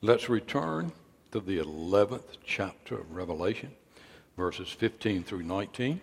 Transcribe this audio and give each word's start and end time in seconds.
Let's 0.00 0.28
return 0.28 0.92
to 1.32 1.40
the 1.40 1.58
11th 1.58 2.36
chapter 2.44 3.00
of 3.00 3.10
Revelation, 3.16 3.72
verses 4.36 4.68
15 4.68 5.24
through 5.24 5.42
19. 5.42 6.00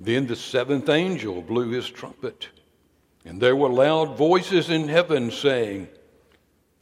Then 0.00 0.26
the 0.26 0.36
seventh 0.36 0.88
angel 0.88 1.42
blew 1.42 1.68
his 1.68 1.90
trumpet, 1.90 2.48
and 3.26 3.42
there 3.42 3.56
were 3.56 3.68
loud 3.68 4.16
voices 4.16 4.70
in 4.70 4.88
heaven 4.88 5.30
saying, 5.30 5.88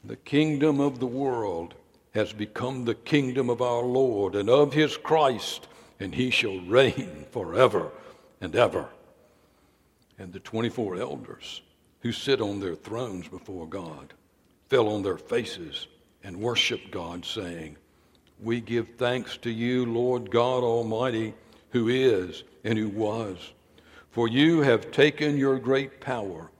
The 0.04 0.14
kingdom 0.14 0.78
of 0.78 1.00
the 1.00 1.08
world 1.08 1.74
has 2.12 2.32
become 2.32 2.84
the 2.84 2.94
kingdom 2.94 3.50
of 3.50 3.60
our 3.60 3.82
Lord 3.82 4.36
and 4.36 4.48
of 4.48 4.74
his 4.74 4.96
Christ, 4.96 5.66
and 5.98 6.14
he 6.14 6.30
shall 6.30 6.60
reign 6.60 7.26
forever 7.32 7.90
and 8.40 8.54
ever. 8.54 8.90
And 10.20 10.32
the 10.32 10.38
24 10.38 10.98
elders 10.98 11.62
who 12.02 12.12
sit 12.12 12.40
on 12.40 12.60
their 12.60 12.76
thrones 12.76 13.26
before 13.26 13.66
God 13.66 14.14
fell 14.68 14.88
on 14.88 15.02
their 15.02 15.18
faces 15.18 15.86
and 16.22 16.40
worshiped 16.40 16.90
God, 16.90 17.24
saying, 17.24 17.76
We 18.40 18.60
give 18.60 18.88
thanks 18.96 19.36
to 19.38 19.50
you, 19.50 19.86
Lord 19.86 20.30
God 20.30 20.62
Almighty, 20.62 21.34
who 21.70 21.88
is 21.88 22.44
and 22.64 22.78
who 22.78 22.88
was. 22.88 23.52
For 24.10 24.28
you 24.28 24.60
have 24.62 24.90
taken 24.90 25.36
your 25.36 25.58
great 25.58 26.00
power 26.00 26.50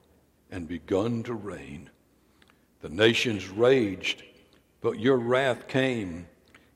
and 0.51 0.69
begun 0.69 1.23
to 1.25 1.35
reign. 1.35 1.91
The 2.81 2.89
nations 2.89 3.49
raged 3.49 4.23
but 4.85 5.01
your 5.01 5.17
wrath 5.17 5.67
came, 5.67 6.27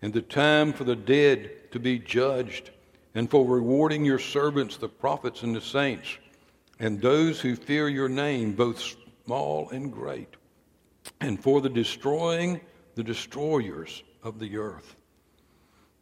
and 0.00 0.14
the 0.14 0.22
time 0.22 0.72
for 0.72 0.84
the 0.84 0.96
dead 0.96 1.70
to 1.72 1.78
be 1.78 1.98
judged, 1.98 2.70
and 3.14 3.30
for 3.30 3.44
rewarding 3.46 4.02
your 4.02 4.18
servants, 4.18 4.78
the 4.78 4.88
prophets 4.88 5.42
and 5.42 5.54
the 5.54 5.60
saints, 5.60 6.16
and 6.80 7.02
those 7.02 7.38
who 7.38 7.54
fear 7.54 7.86
your 7.86 8.08
name, 8.08 8.54
both 8.54 8.82
small 9.26 9.68
and 9.68 9.92
great, 9.92 10.37
and 11.20 11.42
for 11.42 11.60
the 11.60 11.68
destroying 11.68 12.60
the 12.94 13.02
destroyers 13.02 14.02
of 14.22 14.38
the 14.38 14.56
earth. 14.56 14.96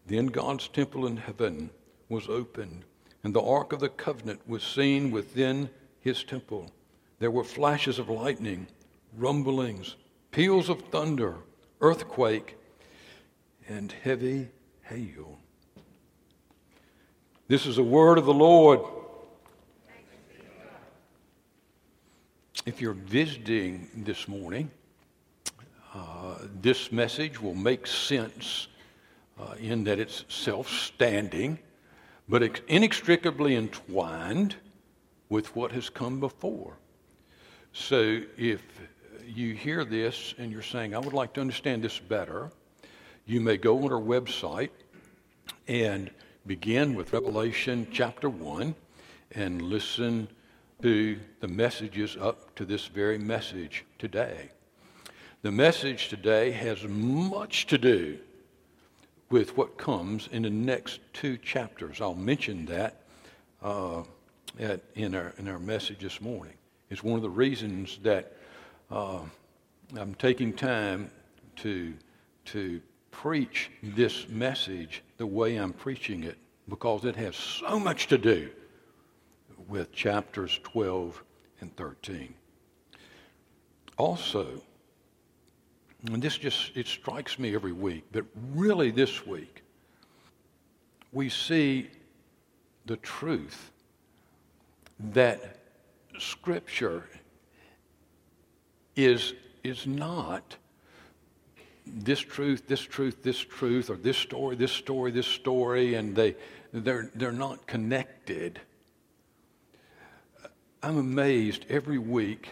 Then 0.07 0.27
God's 0.27 0.69
temple 0.69 1.07
in 1.07 1.17
heaven 1.17 1.71
was 2.09 2.29
opened, 2.29 2.85
and 3.25 3.35
the 3.35 3.43
ark 3.43 3.73
of 3.73 3.81
the 3.81 3.89
covenant 3.89 4.41
was 4.49 4.63
seen 4.63 5.11
within 5.11 5.69
his 6.01 6.23
temple. 6.23 6.71
There 7.19 7.31
were 7.31 7.45
flashes 7.45 7.99
of 7.99 8.09
lightning, 8.09 8.67
rumblings, 9.17 9.97
peals 10.31 10.69
of 10.69 10.81
thunder 10.83 11.37
earthquake, 11.81 12.57
and 13.69 13.93
heavy 13.93 14.49
hail. 14.83 15.39
This 17.49 17.67
is 17.67 17.79
a 17.79 17.83
word 17.83 18.19
of 18.19 18.25
the 18.25 18.35
Lord. 18.35 18.81
If 22.65 22.81
you're 22.81 22.95
visiting 22.95 23.89
this 23.95 24.27
morning, 24.27 24.71
uh, 25.97 26.39
this 26.61 26.93
message 26.93 27.41
will 27.41 27.55
make 27.55 27.87
sense 27.87 28.69
uh, 29.41 29.55
in 29.59 29.85
that 29.85 29.99
it's 29.99 30.25
self 30.29 30.69
standing, 30.69 31.59
but 32.29 32.43
inextricably 32.69 33.57
entwined 33.57 34.57
with 35.29 35.55
what 35.57 35.73
has 35.73 35.89
come 35.89 36.21
before. 36.21 36.77
So 37.73 38.21
if 38.37 38.63
you 39.27 39.55
hear 39.55 39.85
this 39.85 40.35
and 40.39 40.53
you're 40.53 40.63
saying, 40.63 40.95
I 40.95 40.99
would 40.99 41.15
like 41.15 41.33
to 41.35 41.41
understand 41.41 41.83
this 41.83 41.99
better, 41.99 42.51
you 43.25 43.41
may 43.41 43.57
go 43.57 43.83
on 43.83 43.93
our 43.93 44.01
website 44.01 44.71
and 45.67 46.11
begin 46.47 46.95
with 46.95 47.13
Revelation 47.13 47.87
chapter 47.91 48.29
1 48.29 48.75
and 49.33 49.63
listen 49.63 50.29
to 50.83 51.19
the 51.41 51.49
messages 51.49 52.17
up 52.21 52.55
to 52.57 52.65
this 52.65 52.87
very 52.87 53.19
message 53.19 53.85
today. 53.99 54.51
The 55.47 55.53
message 55.53 56.09
today 56.09 56.51
has 56.51 56.83
much 56.83 57.69
to 57.69 57.79
do 57.79 58.19
with 59.31 59.57
what 59.57 59.79
comes 59.79 60.29
in 60.33 60.43
the 60.43 60.51
next 60.51 60.99
two 61.13 61.37
chapters. 61.37 62.01
I'll 62.01 62.17
mention 62.17 62.67
that 62.67 63.03
uh, 63.63 64.03
at, 64.59 64.81
in, 64.97 65.15
our, 65.15 65.35
in 65.39 65.47
our 65.47 65.61
message 65.61 66.01
this 66.01 66.21
morning. 66.21 66.55
It's 66.91 67.05
one 67.05 67.15
of 67.15 67.23
the 67.23 67.31
reasons 67.31 68.01
that 68.03 68.33
uh, 68.91 69.21
I'm 69.97 70.17
taking 70.17 70.53
time 70.53 71.13
to, 71.59 71.95
to 72.47 72.81
preach 73.13 73.71
this 73.85 74.29
message 74.29 75.05
the 75.17 75.27
way 75.27 75.55
I'm 75.55 75.73
preaching 75.73 76.25
it 76.25 76.39
because 76.69 77.05
it 77.05 77.15
has 77.15 77.37
so 77.37 77.79
much 77.79 78.09
to 78.09 78.19
do 78.19 78.51
with 79.69 79.93
chapters 79.93 80.59
12 80.65 81.23
and 81.61 81.77
13. 81.77 82.35
Also, 83.97 84.61
and 86.05 86.23
this 86.23 86.39
just 86.39 86.77
it 86.77 86.87
strikes 86.87 87.39
me 87.39 87.55
every 87.55 87.73
week, 87.73 88.05
but 88.13 88.25
really 88.55 88.91
this 88.91 89.27
week, 89.27 89.63
we 91.13 91.29
see 91.29 91.89
the 92.87 92.97
truth 92.97 93.71
that 94.99 95.59
Scripture 96.19 97.05
is, 98.95 99.35
is 99.63 99.87
not 99.87 100.57
this 101.87 102.21
truth, 102.21 102.67
this 102.67 102.81
truth, 102.81 103.23
this 103.23 103.39
truth, 103.39 103.91
or 103.91 103.97
this 103.97 104.17
story, 104.17 104.57
this 104.57 104.73
story, 104.73 105.11
this 105.11 105.27
story, 105.27 105.95
and 105.95 106.15
they, 106.17 106.35
they're, 106.73 107.11
they're 107.15 107.33
not 107.33 107.67
connected. 107.67 108.61
I'm 110.83 110.99
amazed 110.99 111.65
every 111.69 111.99
week 111.99 112.49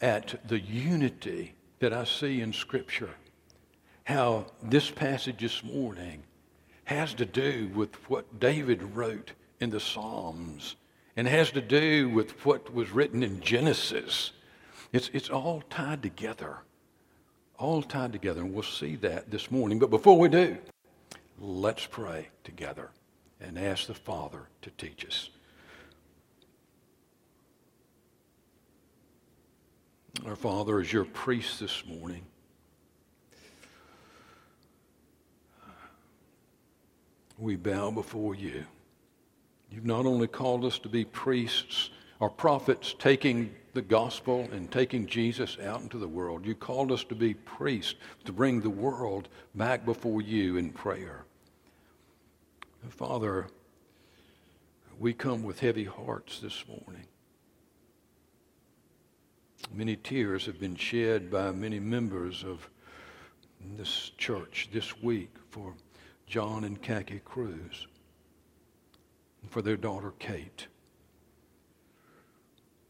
at 0.00 0.46
the 0.48 0.60
unity 0.60 1.54
that 1.80 1.92
I 1.92 2.04
see 2.04 2.40
in 2.40 2.52
Scripture. 2.52 3.10
How 4.04 4.46
this 4.62 4.90
passage 4.90 5.40
this 5.40 5.62
morning 5.62 6.22
has 6.84 7.12
to 7.14 7.26
do 7.26 7.70
with 7.74 7.94
what 8.08 8.40
David 8.40 8.82
wrote 8.96 9.32
in 9.60 9.70
the 9.70 9.80
Psalms 9.80 10.76
and 11.16 11.28
has 11.28 11.50
to 11.50 11.60
do 11.60 12.08
with 12.08 12.44
what 12.46 12.72
was 12.72 12.90
written 12.90 13.22
in 13.22 13.40
Genesis 13.40 14.32
it's, 14.92 15.10
it's 15.12 15.30
all 15.30 15.62
tied 15.68 16.02
together. 16.02 16.58
All 17.58 17.82
tied 17.82 18.12
together. 18.12 18.40
And 18.40 18.54
we'll 18.54 18.62
see 18.62 18.96
that 18.96 19.30
this 19.30 19.50
morning. 19.50 19.78
But 19.78 19.90
before 19.90 20.18
we 20.18 20.28
do, 20.28 20.56
let's 21.38 21.86
pray 21.86 22.28
together 22.44 22.90
and 23.40 23.58
ask 23.58 23.86
the 23.86 23.94
Father 23.94 24.48
to 24.62 24.70
teach 24.72 25.04
us. 25.04 25.30
Our 30.26 30.36
Father, 30.36 30.80
as 30.80 30.92
your 30.92 31.04
priest 31.04 31.60
this 31.60 31.84
morning, 31.86 32.22
we 37.38 37.54
bow 37.54 37.92
before 37.92 38.34
you. 38.34 38.64
You've 39.70 39.86
not 39.86 40.06
only 40.06 40.26
called 40.26 40.64
us 40.64 40.78
to 40.80 40.88
be 40.88 41.04
priests 41.04 41.90
or 42.18 42.28
prophets 42.28 42.96
taking 42.98 43.54
the 43.74 43.82
gospel 43.82 44.48
and 44.52 44.70
taking 44.72 45.06
Jesus 45.06 45.56
out 45.64 45.82
into 45.82 45.98
the 45.98 46.08
world. 46.08 46.44
You 46.44 46.56
called 46.56 46.90
us 46.90 47.04
to 47.04 47.14
be 47.14 47.34
priests, 47.34 47.94
to 48.24 48.32
bring 48.32 48.60
the 48.60 48.70
world 48.70 49.28
back 49.54 49.84
before 49.84 50.20
you 50.20 50.56
in 50.56 50.70
prayer. 50.70 51.26
Father, 52.88 53.46
we 54.98 55.12
come 55.12 55.44
with 55.44 55.60
heavy 55.60 55.84
hearts 55.84 56.40
this 56.40 56.64
morning. 56.66 57.06
Many 59.72 59.96
tears 59.96 60.46
have 60.46 60.58
been 60.58 60.76
shed 60.76 61.30
by 61.30 61.52
many 61.52 61.78
members 61.78 62.42
of 62.42 62.68
this 63.76 64.12
church 64.16 64.70
this 64.72 65.00
week 65.02 65.34
for 65.50 65.74
John 66.26 66.64
and 66.64 66.80
Khaki 66.80 67.20
Cruz, 67.24 67.86
and 69.42 69.50
for 69.50 69.62
their 69.62 69.76
daughter 69.76 70.12
Kate. 70.18 70.66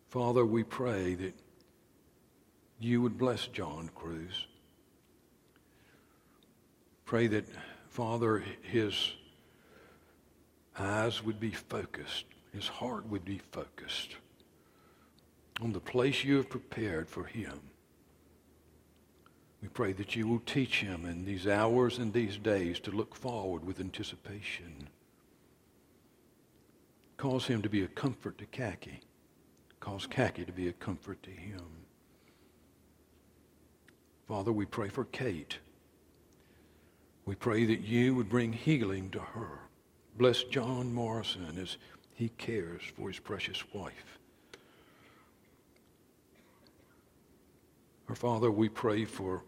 Father, 0.08 0.46
we 0.46 0.62
pray 0.62 1.14
that 1.14 1.34
you 2.80 3.02
would 3.02 3.18
bless 3.18 3.48
John 3.48 3.90
Cruz. 3.94 4.46
Pray 7.04 7.26
that, 7.26 7.46
Father, 7.88 8.44
his 8.62 9.12
eyes 10.78 11.24
would 11.24 11.40
be 11.40 11.50
focused, 11.50 12.24
his 12.52 12.68
heart 12.68 13.06
would 13.08 13.24
be 13.24 13.38
focused 13.50 14.16
on 15.60 15.72
the 15.72 15.80
place 15.80 16.24
you 16.24 16.36
have 16.36 16.48
prepared 16.48 17.08
for 17.08 17.24
him. 17.24 17.60
We 19.60 19.68
pray 19.68 19.92
that 19.94 20.14
you 20.14 20.28
will 20.28 20.40
teach 20.40 20.80
him 20.80 21.04
in 21.04 21.24
these 21.24 21.46
hours 21.46 21.98
and 21.98 22.12
these 22.12 22.38
days 22.38 22.78
to 22.80 22.92
look 22.92 23.14
forward 23.14 23.64
with 23.64 23.80
anticipation. 23.80 24.88
Cause 27.16 27.46
him 27.46 27.62
to 27.62 27.68
be 27.68 27.82
a 27.82 27.88
comfort 27.88 28.38
to 28.38 28.46
Khaki 28.46 29.00
cause 29.80 30.06
Khaki 30.06 30.44
to 30.44 30.52
be 30.52 30.68
a 30.68 30.72
comfort 30.72 31.22
to 31.22 31.30
him. 31.30 31.64
Father, 34.26 34.52
we 34.52 34.66
pray 34.66 34.88
for 34.88 35.04
Kate. 35.06 35.58
We 37.24 37.34
pray 37.34 37.64
that 37.64 37.80
you 37.80 38.14
would 38.14 38.28
bring 38.28 38.52
healing 38.52 39.10
to 39.10 39.20
her. 39.20 39.60
Bless 40.16 40.42
John 40.44 40.92
Morrison 40.92 41.58
as 41.60 41.76
he 42.14 42.30
cares 42.30 42.82
for 42.96 43.08
his 43.08 43.18
precious 43.18 43.62
wife. 43.72 44.17
Our 48.08 48.14
Father, 48.14 48.50
we 48.50 48.70
pray 48.70 49.04
for 49.04 49.42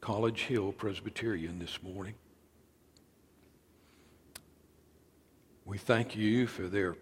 College 0.00 0.42
Hill 0.42 0.70
Presbyterian 0.70 1.58
this 1.58 1.82
morning. 1.82 2.14
We 5.64 5.78
thank 5.78 6.14
you 6.14 6.46
for 6.46 6.68
their 6.68 6.96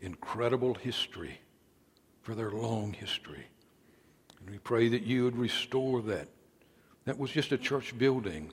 incredible 0.00 0.72
history, 0.72 1.38
for 2.22 2.34
their 2.34 2.52
long 2.52 2.94
history. 2.94 3.44
And 4.40 4.48
we 4.48 4.56
pray 4.56 4.88
that 4.88 5.02
you 5.02 5.24
would 5.24 5.36
restore 5.36 6.00
that. 6.02 6.28
That 7.04 7.18
was 7.18 7.30
just 7.30 7.52
a 7.52 7.58
church 7.58 7.98
building. 7.98 8.50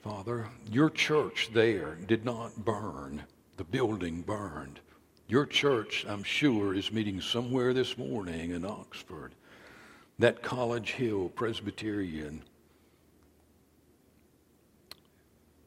Father, 0.00 0.48
your 0.72 0.90
church 0.90 1.50
there 1.52 1.94
did 2.08 2.24
not 2.24 2.64
burn. 2.64 3.22
The 3.58 3.64
building 3.64 4.22
burned. 4.22 4.80
Your 5.28 5.46
church, 5.46 6.04
I'm 6.08 6.24
sure, 6.24 6.74
is 6.74 6.90
meeting 6.90 7.20
somewhere 7.20 7.72
this 7.72 7.96
morning 7.96 8.50
in 8.50 8.64
Oxford. 8.64 9.36
That 10.22 10.40
College 10.40 10.92
Hill 10.92 11.30
Presbyterian. 11.30 12.44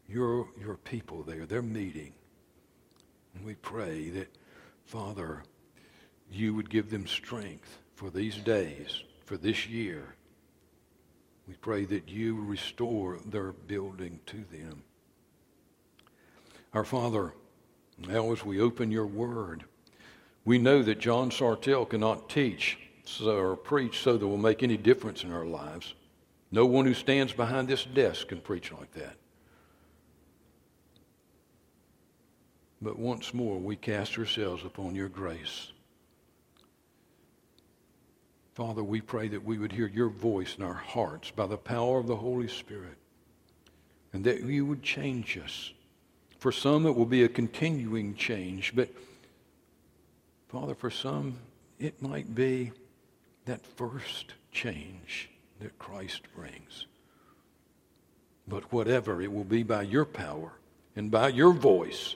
Your, 0.07 0.48
your 0.57 0.75
people 0.78 1.24
there, 1.24 1.46
they're 1.46 1.62
meeting. 1.62 2.13
And 3.36 3.46
we 3.46 3.56
pray 3.56 4.12
that, 4.12 4.30
Father, 4.86 5.44
you 6.31 6.54
would 6.54 6.69
give 6.69 6.90
them 6.90 7.06
strength 7.06 7.80
for 7.96 8.10
these 8.10 8.38
days, 8.38 9.04
for 9.25 9.36
this 9.36 9.68
year. 9.68 10.16
We 11.50 11.56
pray 11.56 11.84
that 11.84 12.08
you 12.08 12.42
restore 12.42 13.19
their 13.25 13.51
building 13.51 14.22
to 14.28 14.38
them. 14.38 14.84
Our 16.74 16.86
Father, 16.86 17.34
now 18.08 18.31
as 18.31 18.46
we 18.46 18.62
open 18.62 18.90
your 18.90 19.06
word, 19.06 19.66
we 20.46 20.60
know 20.60 20.81
that 20.81 21.01
John 21.01 21.30
Sartell 21.30 21.90
cannot 21.90 22.30
teach 22.30 22.78
or 23.22 23.56
preach 23.56 24.00
so 24.00 24.18
that 24.18 24.28
will 24.28 24.38
make 24.38 24.63
any 24.63 24.78
difference 24.78 25.24
in 25.24 25.31
our 25.31 25.46
lives. 25.46 25.94
No 26.52 26.66
one 26.66 26.86
who 26.86 26.94
stands 26.94 27.34
behind 27.34 27.68
this 27.68 27.84
desk 27.86 28.28
can 28.28 28.42
preach 28.42 28.72
like 28.72 28.92
that. 28.94 29.16
But 32.81 33.00
once 33.00 33.34
more, 33.34 33.57
we 33.57 33.75
cast 33.75 34.18
ourselves 34.18 34.63
upon 34.63 34.96
your 34.96 35.10
grace. 35.10 35.72
Father, 38.54 38.84
we 38.84 39.02
pray 39.02 39.28
that 39.28 39.44
we 39.44 39.58
would 39.58 39.72
hear 39.72 39.88
your 39.88 40.10
voice 40.10 40.56
in 40.58 40.63
our 40.63 40.74
hearts 40.74 41.31
by 41.31 41.46
the 41.46 41.58
power 41.58 42.00
of 42.00 42.08
the 42.08 42.16
Holy 42.16 42.48
Spirit 42.48 42.98
and 44.13 44.24
that 44.24 44.44
you 44.44 44.66
would 44.66 44.81
change 44.81 45.38
us. 45.38 45.74
For 46.40 46.51
some, 46.51 46.86
it 46.86 46.96
will 46.96 47.06
be 47.06 47.24
a 47.24 47.28
continuing 47.28 48.16
change, 48.16 48.74
but 48.74 48.88
Father, 50.48 50.74
for 50.74 50.90
some, 50.90 51.38
it 51.80 52.01
might 52.01 52.34
be 52.34 52.72
that 53.46 53.66
first 53.66 54.34
change 54.52 55.30
that 55.60 55.78
Christ 55.80 56.22
brings. 56.36 56.88
But 58.48 58.72
whatever, 58.72 59.22
it 59.22 59.32
will 59.32 59.44
be 59.44 59.64
by 59.64 59.84
your 59.84 60.06
power 60.06 60.52
and 60.96 61.10
by 61.10 61.30
your 61.30 61.52
voice 61.52 62.16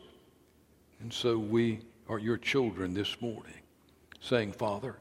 and 1.00 1.14
so 1.14 1.38
we 1.38 1.80
are 2.10 2.20
your 2.20 2.38
children 2.38 2.94
this 2.94 3.22
morning, 3.22 3.54
saying, 4.20 4.52
Father, 4.52 4.98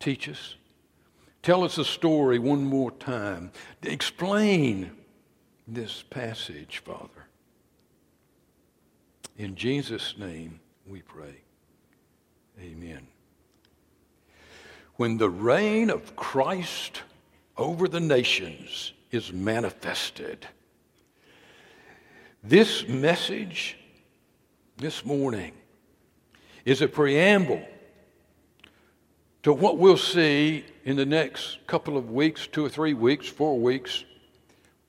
teach 0.00 0.28
us. 0.28 0.56
Tell 1.42 1.62
us 1.62 1.76
a 1.76 1.84
story 1.84 2.38
one 2.38 2.64
more 2.64 2.90
time. 2.90 3.52
Explain 3.82 4.90
this 5.68 6.02
passage, 6.02 6.78
Father. 6.78 7.26
In 9.36 9.54
Jesus' 9.54 10.14
name 10.16 10.60
we 10.86 11.02
pray. 11.02 11.42
Amen. 12.58 13.13
When 14.96 15.18
the 15.18 15.30
reign 15.30 15.90
of 15.90 16.14
Christ 16.14 17.02
over 17.56 17.88
the 17.88 18.00
nations 18.00 18.92
is 19.10 19.32
manifested, 19.32 20.46
this 22.42 22.86
message 22.86 23.76
this 24.76 25.04
morning 25.04 25.52
is 26.64 26.80
a 26.80 26.88
preamble 26.88 27.66
to 29.42 29.52
what 29.52 29.78
we'll 29.78 29.96
see 29.96 30.64
in 30.84 30.96
the 30.96 31.06
next 31.06 31.58
couple 31.66 31.96
of 31.96 32.10
weeks, 32.10 32.46
two 32.46 32.64
or 32.64 32.68
three 32.68 32.94
weeks, 32.94 33.28
four 33.28 33.58
weeks, 33.58 34.04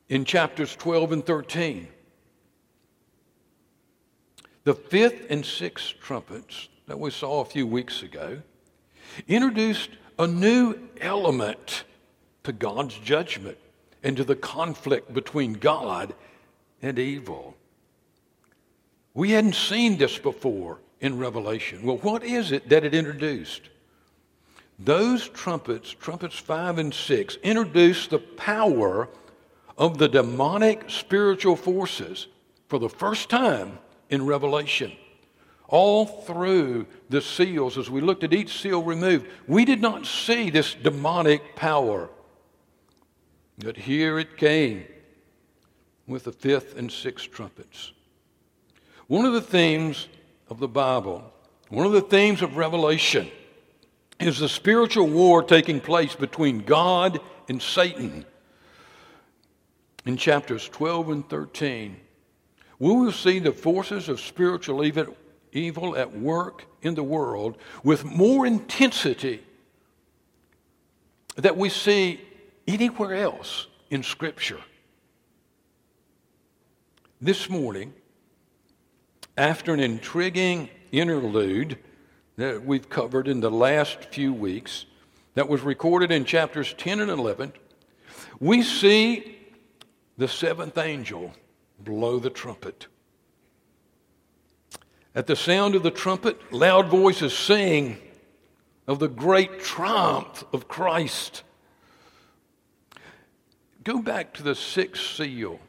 in 0.07 0.23
chapters 0.23 0.75
12 0.75 1.11
and 1.13 1.25
13. 1.25 1.87
The 4.63 4.73
fifth 4.73 5.27
and 5.29 5.45
sixth 5.45 5.95
trumpets 5.99 6.69
that 6.87 6.99
we 6.99 7.11
saw 7.11 7.41
a 7.41 7.45
few 7.45 7.65
weeks 7.65 8.01
ago 8.01 8.41
introduced 9.27 9.89
a 10.17 10.27
new 10.27 10.75
element 11.01 11.83
to 12.43 12.51
God's 12.51 12.97
judgment 12.99 13.57
and 14.03 14.15
to 14.17 14.23
the 14.23 14.35
conflict 14.35 15.13
between 15.13 15.53
God 15.53 16.13
and 16.81 16.99
evil. 16.99 17.55
We 19.13 19.31
hadn't 19.31 19.55
seen 19.55 19.97
this 19.97 20.17
before 20.17 20.79
in 20.99 21.17
Revelation. 21.17 21.83
Well, 21.83 21.97
what 21.97 22.23
is 22.23 22.51
it 22.51 22.69
that 22.69 22.83
it 22.83 22.93
introduced? 22.93 23.69
Those 24.77 25.29
trumpets, 25.29 25.89
trumpets 25.89 26.37
five 26.37 26.77
and 26.77 26.93
six, 26.93 27.37
introduced 27.37 28.09
the 28.09 28.19
power 28.19 29.09
of 29.77 29.97
the 29.97 30.09
demonic 30.09 30.89
spiritual 30.89 31.55
forces 31.55 32.27
for 32.67 32.79
the 32.79 32.89
first 32.89 33.29
time 33.29 33.79
in 34.09 34.25
Revelation. 34.25 34.91
All 35.67 36.05
through 36.05 36.85
the 37.09 37.21
seals, 37.21 37.77
as 37.77 37.89
we 37.89 38.01
looked 38.01 38.23
at 38.23 38.33
each 38.33 38.59
seal 38.61 38.83
removed, 38.83 39.27
we 39.47 39.65
did 39.65 39.81
not 39.81 40.05
see 40.05 40.49
this 40.49 40.75
demonic 40.75 41.55
power. 41.55 42.09
But 43.57 43.77
here 43.77 44.19
it 44.19 44.37
came 44.37 44.85
with 46.07 46.25
the 46.25 46.31
fifth 46.31 46.77
and 46.77 46.91
sixth 46.91 47.31
trumpets. 47.31 47.93
One 49.07 49.25
of 49.25 49.33
the 49.33 49.41
themes 49.41 50.07
of 50.49 50.59
the 50.59 50.67
Bible, 50.67 51.23
one 51.69 51.85
of 51.85 51.93
the 51.93 52.01
themes 52.01 52.41
of 52.41 52.57
Revelation, 52.57 53.31
is 54.19 54.39
the 54.39 54.49
spiritual 54.49 55.07
war 55.07 55.41
taking 55.43 55.79
place 55.79 56.15
between 56.15 56.59
God 56.59 57.19
and 57.49 57.61
Satan. 57.61 58.25
In 60.05 60.17
chapters 60.17 60.69
12 60.69 61.09
and 61.09 61.29
13, 61.29 61.97
we 62.77 62.93
will 62.93 63.11
see 63.11 63.39
the 63.39 63.51
forces 63.51 64.09
of 64.09 64.19
spiritual 64.19 64.83
evil 64.83 65.15
at 65.55 66.17
work 66.17 66.65
in 66.81 66.95
the 66.95 67.03
world 67.03 67.57
with 67.83 68.03
more 68.03 68.45
intensity 68.45 69.41
that 71.37 71.55
we 71.55 71.69
see 71.69 72.19
anywhere 72.67 73.15
else 73.15 73.67
in 73.89 74.03
Scripture. 74.03 74.59
This 77.21 77.49
morning, 77.49 77.93
after 79.37 79.73
an 79.73 79.79
intriguing 79.79 80.69
interlude 80.91 81.77
that 82.35 82.65
we've 82.65 82.89
covered 82.89 83.27
in 83.27 83.39
the 83.39 83.51
last 83.51 84.05
few 84.05 84.33
weeks, 84.33 84.85
that 85.35 85.47
was 85.47 85.61
recorded 85.61 86.11
in 86.11 86.25
chapters 86.25 86.73
10 86.77 86.99
and 86.99 87.11
11, 87.11 87.53
we 88.39 88.61
see 88.61 89.37
the 90.17 90.27
seventh 90.27 90.77
angel 90.77 91.33
blow 91.79 92.19
the 92.19 92.29
trumpet. 92.29 92.87
At 95.15 95.27
the 95.27 95.35
sound 95.35 95.75
of 95.75 95.83
the 95.83 95.91
trumpet, 95.91 96.53
loud 96.53 96.87
voices 96.87 97.35
sing 97.35 97.97
of 98.85 98.99
the 98.99 99.07
great 99.07 99.61
triumph 99.61 100.43
of 100.53 100.67
Christ. 100.67 101.43
Go 103.83 104.01
back 104.01 104.33
to 104.33 104.43
the 104.43 104.55
sixth 104.55 105.15
seal 105.15 105.59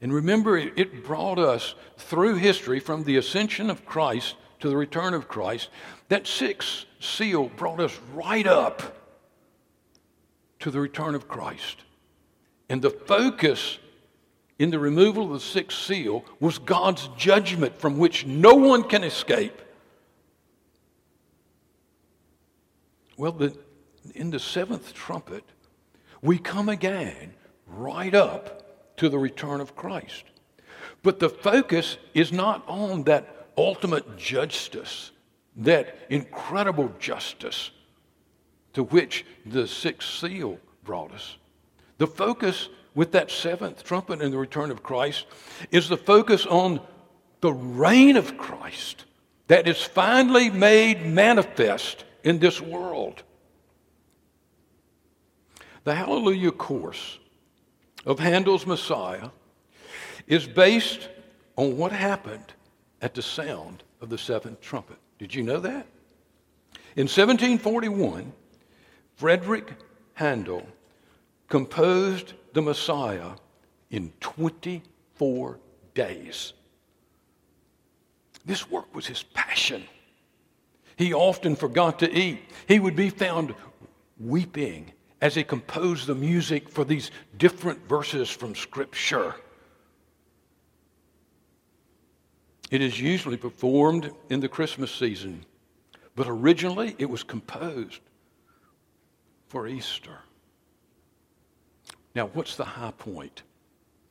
and 0.00 0.12
remember, 0.12 0.56
it 0.56 1.04
brought 1.04 1.38
us 1.38 1.74
through 1.96 2.36
history 2.36 2.78
from 2.78 3.02
the 3.02 3.16
ascension 3.16 3.68
of 3.68 3.84
Christ 3.84 4.36
to 4.60 4.68
the 4.68 4.76
return 4.76 5.12
of 5.12 5.28
Christ. 5.28 5.70
That 6.08 6.26
sixth 6.26 6.84
seal 7.00 7.48
brought 7.48 7.80
us 7.80 7.98
right 8.14 8.46
up 8.46 8.96
to 10.60 10.70
the 10.70 10.80
return 10.80 11.14
of 11.14 11.26
Christ. 11.26 11.82
And 12.68 12.80
the 12.80 12.90
focus 12.90 13.78
in 14.58 14.70
the 14.70 14.78
removal 14.78 15.24
of 15.24 15.30
the 15.30 15.40
sixth 15.40 15.78
seal 15.78 16.24
was 16.40 16.58
God's 16.58 17.08
judgment 17.16 17.78
from 17.78 17.98
which 17.98 18.26
no 18.26 18.54
one 18.54 18.82
can 18.82 19.04
escape. 19.04 19.60
Well, 23.16 23.32
the, 23.32 23.56
in 24.14 24.30
the 24.30 24.38
seventh 24.38 24.94
trumpet, 24.94 25.44
we 26.22 26.38
come 26.38 26.68
again 26.68 27.34
right 27.66 28.14
up 28.14 28.96
to 28.96 29.08
the 29.08 29.18
return 29.18 29.60
of 29.60 29.76
Christ. 29.76 30.24
But 31.02 31.20
the 31.20 31.28
focus 31.28 31.96
is 32.14 32.32
not 32.32 32.64
on 32.66 33.04
that 33.04 33.48
ultimate 33.56 34.16
justice, 34.16 35.12
that 35.56 35.98
incredible 36.10 36.92
justice 36.98 37.70
to 38.72 38.84
which 38.84 39.24
the 39.46 39.66
sixth 39.66 40.08
seal 40.18 40.58
brought 40.84 41.12
us. 41.12 41.36
The 41.98 42.06
focus 42.06 42.68
with 42.94 43.12
that 43.12 43.30
seventh 43.30 43.84
trumpet 43.84 44.20
and 44.20 44.32
the 44.32 44.38
return 44.38 44.70
of 44.70 44.82
Christ 44.82 45.26
is 45.70 45.88
the 45.88 45.96
focus 45.96 46.46
on 46.46 46.80
the 47.40 47.52
reign 47.52 48.16
of 48.16 48.36
Christ 48.36 49.04
that 49.46 49.68
is 49.68 49.82
finally 49.82 50.50
made 50.50 51.06
manifest 51.06 52.04
in 52.24 52.38
this 52.38 52.60
world. 52.60 53.22
The 55.84 55.94
Hallelujah 55.94 56.52
Chorus 56.52 57.18
of 58.04 58.18
Handel's 58.18 58.66
Messiah 58.66 59.30
is 60.26 60.46
based 60.46 61.08
on 61.56 61.76
what 61.76 61.92
happened 61.92 62.52
at 63.00 63.14
the 63.14 63.22
sound 63.22 63.82
of 64.00 64.10
the 64.10 64.18
seventh 64.18 64.60
trumpet. 64.60 64.98
Did 65.18 65.34
you 65.34 65.42
know 65.42 65.60
that? 65.60 65.86
In 66.96 67.04
1741, 67.04 68.32
Frederick 69.16 69.72
Handel 70.14 70.66
composed 71.48 72.34
the 72.52 72.62
Messiah 72.62 73.32
in 73.90 74.12
24 74.20 75.58
days. 75.94 76.52
This 78.44 78.70
work 78.70 78.94
was 78.94 79.06
his 79.06 79.22
passion. 79.22 79.84
He 80.96 81.12
often 81.12 81.54
forgot 81.54 81.98
to 82.00 82.12
eat. 82.12 82.40
He 82.66 82.80
would 82.80 82.96
be 82.96 83.10
found 83.10 83.54
weeping 84.18 84.92
as 85.20 85.34
he 85.34 85.44
composed 85.44 86.06
the 86.06 86.14
music 86.14 86.68
for 86.68 86.84
these 86.84 87.10
different 87.36 87.88
verses 87.88 88.30
from 88.30 88.54
Scripture. 88.54 89.34
It 92.70 92.82
is 92.82 93.00
usually 93.00 93.36
performed 93.36 94.10
in 94.28 94.40
the 94.40 94.48
Christmas 94.48 94.90
season, 94.90 95.44
but 96.14 96.28
originally 96.28 96.94
it 96.98 97.08
was 97.08 97.22
composed 97.22 98.00
for 99.48 99.66
Easter. 99.66 100.18
Now, 102.18 102.26
what's 102.34 102.56
the 102.56 102.64
high 102.64 102.90
point? 102.90 103.44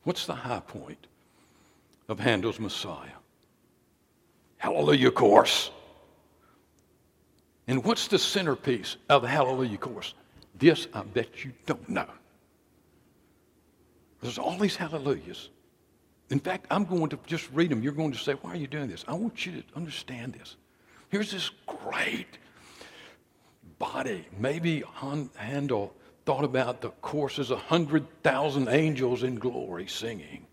What's 0.06 0.28
the 0.28 0.34
high 0.34 0.62
point 0.62 1.08
of 2.08 2.22
Handel's 2.22 2.58
Messiah? 2.58 3.20
Hallelujah 4.56 5.12
Chorus. 5.12 5.72
And 7.68 7.84
what's 7.84 8.08
the 8.08 8.18
centerpiece 8.18 8.96
of 9.10 9.24
the 9.24 9.28
Hallelujah 9.28 9.78
Chorus? 9.78 10.14
This 10.58 10.88
I 10.94 11.04
bet 11.04 11.44
you 11.44 11.52
don't 11.66 11.90
know. 11.90 12.08
There's 14.22 14.38
all 14.38 14.58
these 14.58 14.78
hallelujahs. 14.78 15.50
In 16.30 16.40
fact, 16.40 16.66
I'm 16.72 16.86
going 16.86 17.10
to 17.10 17.20
just 17.26 17.50
read 17.52 17.72
them. 17.72 17.84
You're 17.84 17.92
going 17.92 18.14
to 18.14 18.18
say, 18.18 18.36
Why 18.36 18.52
are 18.52 18.56
you 18.56 18.68
doing 18.68 18.88
this? 18.88 19.04
I 19.06 19.16
want 19.16 19.46
you 19.46 19.52
to 19.52 19.64
understand 19.76 20.32
this. 20.32 20.56
Here's 21.10 21.34
this 21.34 21.52
great 21.66 22.38
body. 23.80 24.26
Maybe 24.40 24.82
Handel 25.36 25.94
thought 26.28 26.44
about 26.44 26.82
the 26.82 26.90
chorus 27.02 27.40
as 27.40 27.52
a 27.52 27.56
hundred 27.56 28.06
thousand 28.22 28.68
angels 28.68 29.24
in 29.24 29.36
glory 29.36 29.88
singing. 29.88 30.46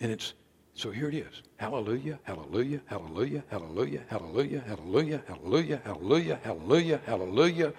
And 0.00 0.10
it's 0.10 0.34
so 0.74 0.90
here 0.90 1.08
it 1.08 1.14
is. 1.14 1.42
Hallelujah, 1.58 2.18
hallelujah, 2.24 2.80
hallelujah, 2.86 3.44
hallelujah, 3.48 4.02
hallelujah, 4.08 4.64
hallelujah, 4.66 5.22
hallelujah, 5.28 5.80
hallelujah, 5.84 6.40
hallelujah, 6.42 7.00
hallelujah. 7.06 7.72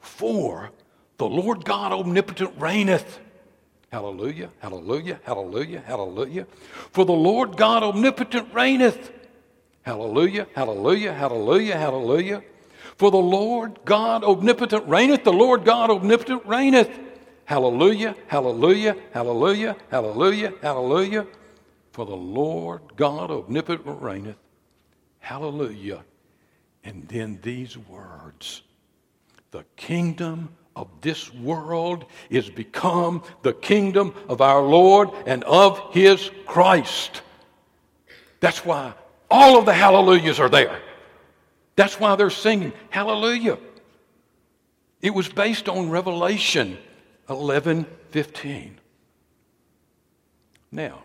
For 0.00 0.70
the 1.18 1.26
Lord 1.26 1.66
God 1.66 1.92
omnipotent 1.92 2.54
reigneth. 2.58 3.20
Hallelujah, 3.92 4.48
hallelujah, 4.60 5.20
hallelujah, 5.24 5.80
hallelujah. 5.80 6.46
For 6.90 7.04
the 7.04 7.12
Lord 7.12 7.58
God 7.58 7.82
omnipotent 7.82 8.54
reigneth. 8.54 9.12
Hallelujah, 9.82 10.46
hallelujah, 10.54 11.12
hallelujah, 11.12 11.76
hallelujah. 11.76 12.42
For 12.98 13.12
the 13.12 13.16
Lord 13.16 13.78
God 13.84 14.24
omnipotent 14.24 14.86
reigneth. 14.88 15.22
The 15.22 15.32
Lord 15.32 15.64
God 15.64 15.88
omnipotent 15.90 16.44
reigneth. 16.44 16.90
Hallelujah, 17.44 18.14
hallelujah, 18.26 18.96
hallelujah, 19.12 19.76
hallelujah, 19.90 20.52
hallelujah. 20.60 21.26
For 21.92 22.04
the 22.04 22.16
Lord 22.16 22.82
God 22.96 23.30
omnipotent 23.30 24.02
reigneth. 24.02 24.36
Hallelujah. 25.20 26.04
And 26.84 27.06
then 27.08 27.38
these 27.42 27.78
words 27.78 28.62
The 29.52 29.64
kingdom 29.76 30.50
of 30.74 30.88
this 31.00 31.32
world 31.32 32.04
is 32.30 32.50
become 32.50 33.22
the 33.42 33.52
kingdom 33.52 34.12
of 34.28 34.40
our 34.40 34.62
Lord 34.62 35.10
and 35.24 35.44
of 35.44 35.80
his 35.92 36.30
Christ. 36.46 37.22
That's 38.40 38.64
why 38.64 38.92
all 39.30 39.58
of 39.58 39.66
the 39.66 39.72
hallelujahs 39.72 40.40
are 40.40 40.48
there. 40.48 40.80
That's 41.78 42.00
why 42.00 42.16
they're 42.16 42.28
singing 42.28 42.72
hallelujah. 42.90 43.56
It 45.00 45.14
was 45.14 45.28
based 45.28 45.68
on 45.68 45.90
Revelation 45.90 46.76
11 47.30 47.86
15. 48.10 48.80
Now, 50.72 51.04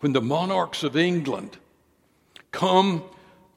when 0.00 0.12
the 0.12 0.20
monarchs 0.20 0.82
of 0.82 0.94
England 0.94 1.56
come 2.52 3.02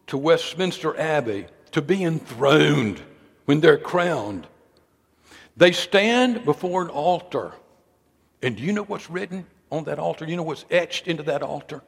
to 0.07 0.17
Westminster 0.17 0.97
Abbey 0.97 1.47
to 1.73 1.81
be 1.81 2.05
enthroned, 2.05 3.01
when 3.43 3.59
they're 3.59 3.77
crowned, 3.77 4.47
they 5.57 5.73
stand 5.73 6.45
before 6.45 6.83
an 6.83 6.91
altar. 6.91 7.51
And 8.41 8.55
do 8.55 8.63
you 8.63 8.71
know 8.71 8.85
what's 8.85 9.09
written 9.09 9.45
on 9.69 9.83
that 9.83 9.99
altar? 9.99 10.23
You 10.25 10.37
know 10.37 10.43
what's 10.43 10.63
etched 10.71 11.09
into 11.09 11.23
that 11.23 11.43
altar? 11.43 11.81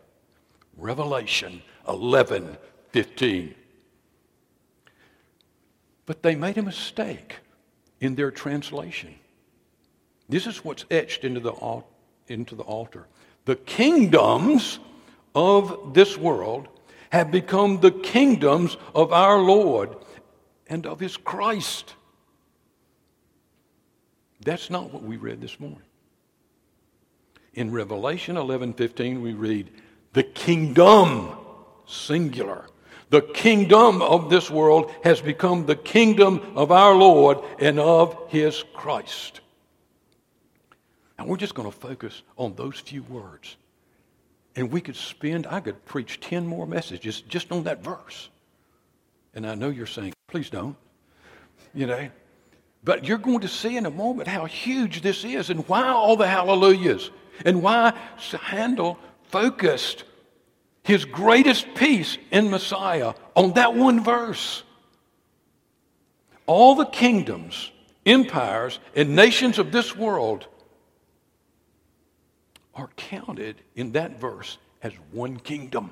Revelation 0.75 1.61
11 1.87 2.57
15. 2.91 3.55
But 6.05 6.21
they 6.21 6.35
made 6.35 6.57
a 6.57 6.61
mistake 6.61 7.37
in 7.99 8.15
their 8.15 8.31
translation. 8.31 9.15
This 10.29 10.47
is 10.47 10.63
what's 10.63 10.85
etched 10.89 11.23
into 11.23 11.39
the, 11.39 11.83
into 12.27 12.55
the 12.55 12.63
altar. 12.63 13.07
The 13.45 13.55
kingdoms 13.55 14.79
of 15.33 15.93
this 15.93 16.17
world 16.17 16.67
have 17.09 17.31
become 17.31 17.79
the 17.79 17.91
kingdoms 17.91 18.77
of 18.93 19.13
our 19.13 19.39
Lord 19.39 19.95
and 20.67 20.85
of 20.85 20.99
his 20.99 21.17
Christ. 21.17 21.93
That's 24.41 24.69
not 24.69 24.91
what 24.93 25.03
we 25.03 25.17
read 25.17 25.41
this 25.41 25.59
morning. 25.59 25.81
In 27.53 27.71
Revelation 27.71 28.35
11:15 28.35 29.21
we 29.21 29.33
read 29.33 29.71
the 30.13 30.23
kingdom 30.23 31.31
singular. 31.87 32.67
The 33.15 33.21
kingdom 33.21 34.01
of 34.01 34.29
this 34.29 34.51
world 34.51 34.91
has 35.05 35.21
become 35.21 35.65
the 35.65 35.77
kingdom 35.77 36.41
of 36.53 36.69
our 36.69 36.93
Lord 36.93 37.37
and 37.59 37.79
of 37.79 38.17
his 38.27 38.65
Christ. 38.73 39.39
And 41.17 41.25
we're 41.25 41.37
just 41.37 41.55
going 41.55 41.71
to 41.71 41.77
focus 41.77 42.23
on 42.35 42.55
those 42.55 42.77
few 42.77 43.03
words. 43.03 43.55
And 44.57 44.69
we 44.69 44.81
could 44.81 44.97
spend, 44.97 45.47
I 45.47 45.61
could 45.61 45.85
preach 45.85 46.19
10 46.19 46.45
more 46.45 46.67
messages 46.67 47.21
just 47.21 47.53
on 47.53 47.63
that 47.63 47.81
verse. 47.81 48.27
And 49.33 49.47
I 49.47 49.55
know 49.55 49.69
you're 49.69 49.85
saying, 49.85 50.11
please 50.27 50.49
don't. 50.49 50.75
You 51.73 51.87
know, 51.87 52.09
but 52.83 53.07
you're 53.07 53.17
going 53.17 53.39
to 53.39 53.47
see 53.47 53.77
in 53.77 53.85
a 53.85 53.91
moment 53.91 54.27
how 54.27 54.43
huge 54.43 55.03
this 55.03 55.23
is 55.23 55.49
and 55.49 55.65
why 55.69 55.87
all 55.87 56.17
the 56.17 56.27
hallelujahs 56.27 57.11
and 57.45 57.63
why 57.63 57.93
Handel 58.41 58.99
focused 59.23 60.03
his 60.85 61.03
greatest 61.03 61.73
piece 61.73 62.17
in 62.31 62.51
Messiah 62.51 63.15
on 63.35 63.53
that 63.53 63.73
one 63.73 64.03
verse. 64.03 64.61
All 66.45 66.75
the 66.75 66.85
kingdoms, 66.85 67.71
empires, 68.05 68.79
and 68.95 69.15
nations 69.15 69.57
of 69.57 69.71
this 69.71 69.95
world 69.95 70.47
are 72.75 72.89
counted 72.97 73.55
in 73.75 73.93
that 73.93 74.19
verse 74.19 74.59
as 74.83 74.93
one 75.11 75.37
kingdom. 75.37 75.91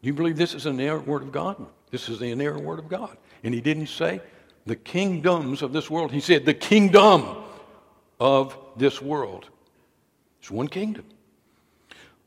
You 0.00 0.14
believe 0.14 0.38
this 0.38 0.54
is 0.54 0.64
an 0.64 0.80
inerrant 0.80 1.06
word 1.06 1.22
of 1.22 1.30
God? 1.30 1.66
This 1.90 2.08
is 2.08 2.18
the 2.18 2.30
inerrant 2.30 2.64
word 2.64 2.78
of 2.78 2.88
God. 2.88 3.18
And 3.44 3.52
he 3.52 3.60
didn't 3.60 3.88
say 3.88 4.22
the 4.64 4.76
kingdoms 4.76 5.60
of 5.60 5.74
this 5.74 5.90
world. 5.90 6.10
He 6.10 6.20
said 6.20 6.46
the 6.46 6.54
kingdom 6.54 7.36
of 8.18 8.56
this 8.76 9.02
world. 9.02 9.50
It's 10.40 10.50
one 10.50 10.68
kingdom. 10.68 11.04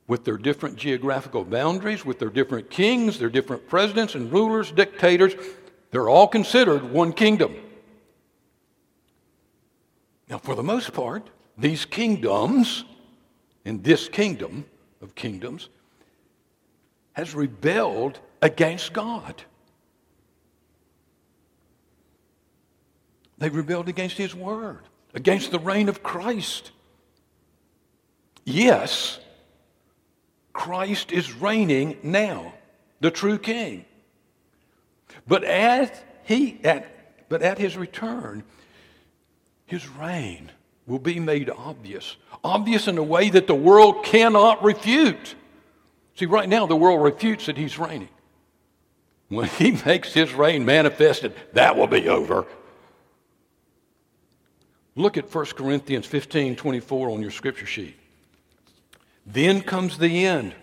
With 0.10 0.26
their 0.26 0.38
different 0.38 0.76
geographical 0.76 1.46
boundaries, 1.46 2.04
with 2.04 2.18
their 2.18 2.32
different 2.32 2.72
kings, 2.72 3.20
their 3.20 3.30
different 3.30 3.70
presidents 3.70 4.16
and 4.16 4.32
rulers, 4.32 4.72
dictators, 4.72 5.36
they're 5.92 6.10
all 6.10 6.28
considered 6.28 6.84
one 6.84 7.14
kingdom. 7.14 7.56
Now, 10.28 10.40
for 10.40 10.56
the 10.56 10.64
most 10.64 10.94
part, 10.94 11.30
these 11.60 11.86
kingdoms, 11.86 12.86
and 13.66 13.84
this 13.84 14.10
kingdom 14.10 14.66
of 15.00 15.14
kingdoms, 15.14 15.70
has 17.14 17.36
rebelled 17.36 18.20
against 18.42 18.94
God. 18.94 19.44
They 23.38 23.50
rebelled 23.50 23.90
against 23.90 24.18
His 24.18 24.34
word, 24.34 24.80
against 25.14 25.52
the 25.52 25.60
reign 25.60 25.88
of 25.88 26.02
Christ. 26.02 26.72
Yes, 28.44 29.20
Christ 30.60 31.14
is 31.14 31.32
reigning 31.32 31.98
now, 32.04 32.54
the 33.00 33.10
true 33.10 33.40
King. 33.40 33.86
But 35.26 35.46
at, 35.46 36.04
he, 36.26 36.60
at, 36.66 37.30
but 37.30 37.42
at 37.42 37.58
His 37.58 37.78
return, 37.78 38.44
His 39.66 39.88
reign 39.88 40.52
will 40.86 41.00
be 41.00 41.18
made 41.18 41.50
obvious. 41.50 42.18
Obvious 42.44 42.90
in 42.90 42.98
a 42.98 43.04
way 43.04 43.30
that 43.30 43.48
the 43.48 43.56
world 43.56 44.04
cannot 44.04 44.62
refute. 44.62 45.34
See, 46.16 46.26
right 46.26 46.50
now 46.50 46.66
the 46.66 46.76
world 46.76 47.02
refutes 47.04 47.46
that 47.46 47.56
he's 47.56 47.80
reigning. 47.80 48.10
When 49.30 49.48
he 49.48 49.72
makes 49.86 50.14
his 50.14 50.34
reign 50.34 50.66
manifested, 50.66 51.36
that 51.54 51.78
will 51.78 51.88
be 51.88 52.10
over. 52.10 52.46
Look 54.98 55.16
at 55.16 55.34
1 55.34 55.46
Corinthians 55.46 56.06
15 56.06 56.58
24 56.58 57.12
on 57.12 57.22
your 57.22 57.32
scripture 57.32 57.66
sheet. 57.66 57.96
Then 59.32 59.62
comes 59.62 59.98
the 59.98 60.26
end 60.26 60.56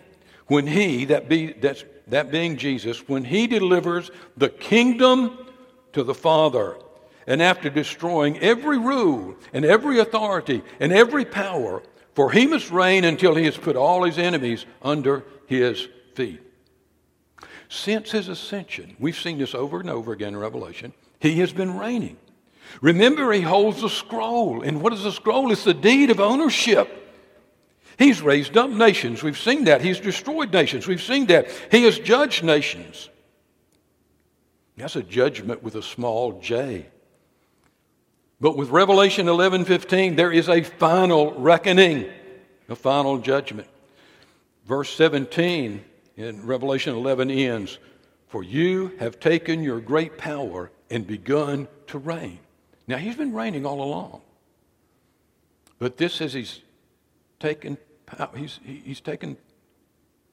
when 0.46 0.66
he, 0.66 1.04
that, 1.06 1.28
be, 1.28 1.52
that's, 1.52 1.84
that 2.08 2.30
being 2.30 2.56
Jesus, 2.56 3.08
when 3.08 3.24
he 3.24 3.46
delivers 3.46 4.10
the 4.36 4.48
kingdom 4.48 5.46
to 5.92 6.02
the 6.02 6.14
Father. 6.14 6.76
And 7.28 7.42
after 7.42 7.70
destroying 7.70 8.38
every 8.38 8.78
rule 8.78 9.36
and 9.52 9.64
every 9.64 9.98
authority 9.98 10.62
and 10.78 10.92
every 10.92 11.24
power, 11.24 11.82
for 12.14 12.30
he 12.30 12.46
must 12.46 12.70
reign 12.70 13.04
until 13.04 13.34
he 13.34 13.44
has 13.44 13.56
put 13.56 13.76
all 13.76 14.04
his 14.04 14.18
enemies 14.18 14.64
under 14.82 15.24
his 15.46 15.88
feet. 16.14 16.40
Since 17.68 18.12
his 18.12 18.28
ascension, 18.28 18.96
we've 18.98 19.18
seen 19.18 19.38
this 19.38 19.54
over 19.54 19.80
and 19.80 19.90
over 19.90 20.12
again 20.12 20.34
in 20.34 20.38
Revelation, 20.38 20.92
he 21.18 21.40
has 21.40 21.52
been 21.52 21.76
reigning. 21.76 22.16
Remember, 22.80 23.32
he 23.32 23.40
holds 23.40 23.80
the 23.80 23.88
scroll. 23.88 24.62
And 24.62 24.80
what 24.80 24.92
is 24.92 25.02
the 25.02 25.12
scroll? 25.12 25.50
It's 25.50 25.64
the 25.64 25.74
deed 25.74 26.10
of 26.10 26.20
ownership. 26.20 27.05
He's 27.98 28.20
raised 28.20 28.56
up 28.56 28.70
nations. 28.70 29.22
We've 29.22 29.38
seen 29.38 29.64
that. 29.64 29.80
He's 29.80 30.00
destroyed 30.00 30.52
nations. 30.52 30.86
We've 30.86 31.02
seen 31.02 31.26
that. 31.26 31.50
He 31.70 31.84
has 31.84 31.98
judged 31.98 32.44
nations. 32.44 33.08
That's 34.76 34.96
a 34.96 35.02
judgment 35.02 35.62
with 35.62 35.74
a 35.76 35.82
small 35.82 36.38
j. 36.40 36.86
But 38.40 38.56
with 38.56 38.68
Revelation 38.68 39.26
11:15 39.26 40.16
there 40.16 40.30
is 40.30 40.48
a 40.48 40.62
final 40.62 41.32
reckoning, 41.32 42.10
a 42.68 42.76
final 42.76 43.18
judgment. 43.18 43.68
Verse 44.66 44.90
17 44.94 45.82
in 46.16 46.46
Revelation 46.46 46.94
11 46.94 47.30
ends, 47.30 47.78
"For 48.28 48.42
you 48.42 48.88
have 48.98 49.18
taken 49.18 49.62
your 49.62 49.80
great 49.80 50.18
power 50.18 50.70
and 50.90 51.06
begun 51.06 51.68
to 51.86 51.98
reign." 51.98 52.40
Now 52.86 52.98
he's 52.98 53.16
been 53.16 53.32
reigning 53.32 53.64
all 53.64 53.82
along. 53.82 54.20
But 55.78 55.96
this 55.96 56.20
is 56.20 56.34
he's 56.34 56.60
taken 57.40 57.78
he's, 58.36 58.60
he's 58.64 59.00
taken 59.00 59.36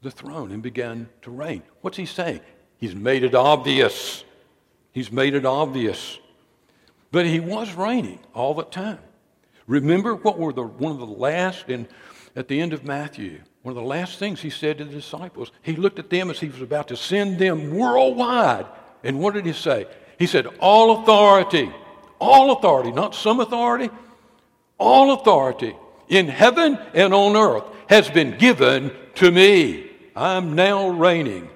the 0.01 0.11
throne 0.11 0.51
and 0.51 0.61
began 0.61 1.09
to 1.21 1.31
reign. 1.31 1.63
What's 1.81 1.97
he 1.97 2.05
saying? 2.05 2.41
He's 2.77 2.95
made 2.95 3.23
it 3.23 3.33
obvious. 3.33 4.23
He's 4.91 5.11
made 5.11 5.33
it 5.33 5.45
obvious. 5.45 6.19
But 7.11 7.25
he 7.25 7.39
was 7.39 7.73
reigning 7.73 8.19
all 8.33 8.53
the 8.53 8.63
time. 8.63 8.99
Remember 9.65 10.15
what 10.15 10.37
were 10.37 10.53
the, 10.53 10.63
one 10.63 10.91
of 10.91 10.99
the 10.99 11.05
last, 11.05 11.69
in, 11.69 11.87
at 12.35 12.47
the 12.47 12.59
end 12.59 12.73
of 12.73 12.83
Matthew, 12.83 13.39
one 13.61 13.75
of 13.75 13.81
the 13.81 13.87
last 13.87 14.19
things 14.19 14.41
he 14.41 14.49
said 14.49 14.77
to 14.79 14.85
the 14.85 14.91
disciples. 14.91 15.51
He 15.61 15.75
looked 15.75 15.99
at 15.99 16.09
them 16.09 16.29
as 16.29 16.39
he 16.39 16.49
was 16.49 16.61
about 16.61 16.89
to 16.89 16.97
send 16.97 17.39
them 17.39 17.73
worldwide. 17.73 18.65
And 19.03 19.19
what 19.19 19.33
did 19.33 19.45
he 19.45 19.53
say? 19.53 19.87
He 20.19 20.27
said, 20.27 20.47
All 20.59 21.01
authority, 21.01 21.71
all 22.19 22.51
authority, 22.51 22.91
not 22.91 23.15
some 23.15 23.39
authority, 23.39 23.89
all 24.77 25.13
authority 25.13 25.75
in 26.09 26.27
heaven 26.27 26.77
and 26.93 27.13
on 27.13 27.35
earth 27.35 27.63
has 27.89 28.09
been 28.09 28.37
given 28.37 28.91
to 29.15 29.31
me. 29.31 29.89
I'm 30.15 30.53
now 30.53 30.89
reigning. 30.89 31.49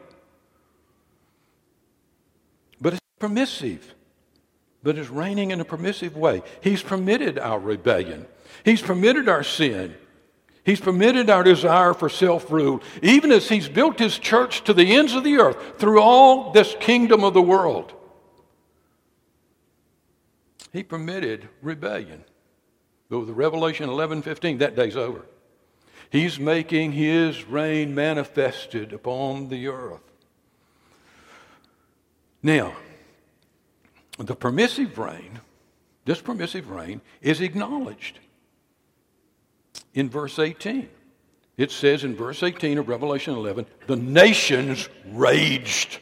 But 2.82 2.94
it's 2.94 3.02
permissive 3.20 3.96
but 4.88 4.98
it's 4.98 5.10
reigning 5.10 5.52
in 5.52 5.60
a 5.60 5.66
permissive 5.66 6.16
way. 6.16 6.42
He's 6.62 6.82
permitted 6.82 7.38
our 7.38 7.60
rebellion, 7.60 8.26
He's 8.64 8.82
permitted 8.82 9.28
our 9.28 9.44
sin. 9.44 9.96
He's 10.64 10.82
permitted 10.82 11.30
our 11.30 11.44
desire 11.44 11.94
for 11.94 12.10
self 12.10 12.50
rule, 12.50 12.82
even 13.02 13.32
as 13.34 13.50
He's 13.50 13.68
built 13.68 14.00
His 14.00 14.18
church 14.18 14.64
to 14.64 14.74
the 14.74 14.96
ends 14.96 15.14
of 15.14 15.26
the 15.26 15.40
earth 15.40 15.78
through 15.78 16.02
all 16.02 16.54
this 16.54 16.74
kingdom 16.80 17.26
of 17.26 17.34
the 17.34 17.42
world. 17.42 17.94
He 20.72 20.84
permitted 20.84 21.50
rebellion. 21.62 22.24
But 23.10 23.20
with 23.20 23.30
Revelation 23.30 23.90
11 23.90 24.22
15, 24.22 24.58
that 24.60 24.76
day's 24.76 24.98
over. 24.98 25.26
He's 26.10 26.40
making 26.40 26.94
His 26.94 27.46
reign 27.46 27.94
manifested 27.96 28.94
upon 28.94 29.50
the 29.50 29.68
earth. 29.68 30.02
Now, 32.44 32.76
the 34.18 34.36
permissive 34.36 34.98
reign, 34.98 35.40
this 36.06 36.22
permissive 36.22 36.70
reign, 36.70 37.02
is 37.22 37.42
acknowledged 37.42 38.20
in 39.94 40.10
verse 40.10 40.40
18. 40.40 40.90
It 41.58 41.72
says 41.72 42.04
in 42.04 42.16
verse 42.16 42.44
18 42.44 42.78
of 42.78 42.88
Revelation 42.88 43.34
11, 43.34 43.66
the 43.88 43.96
nations 43.96 44.90
raged. 45.08 46.00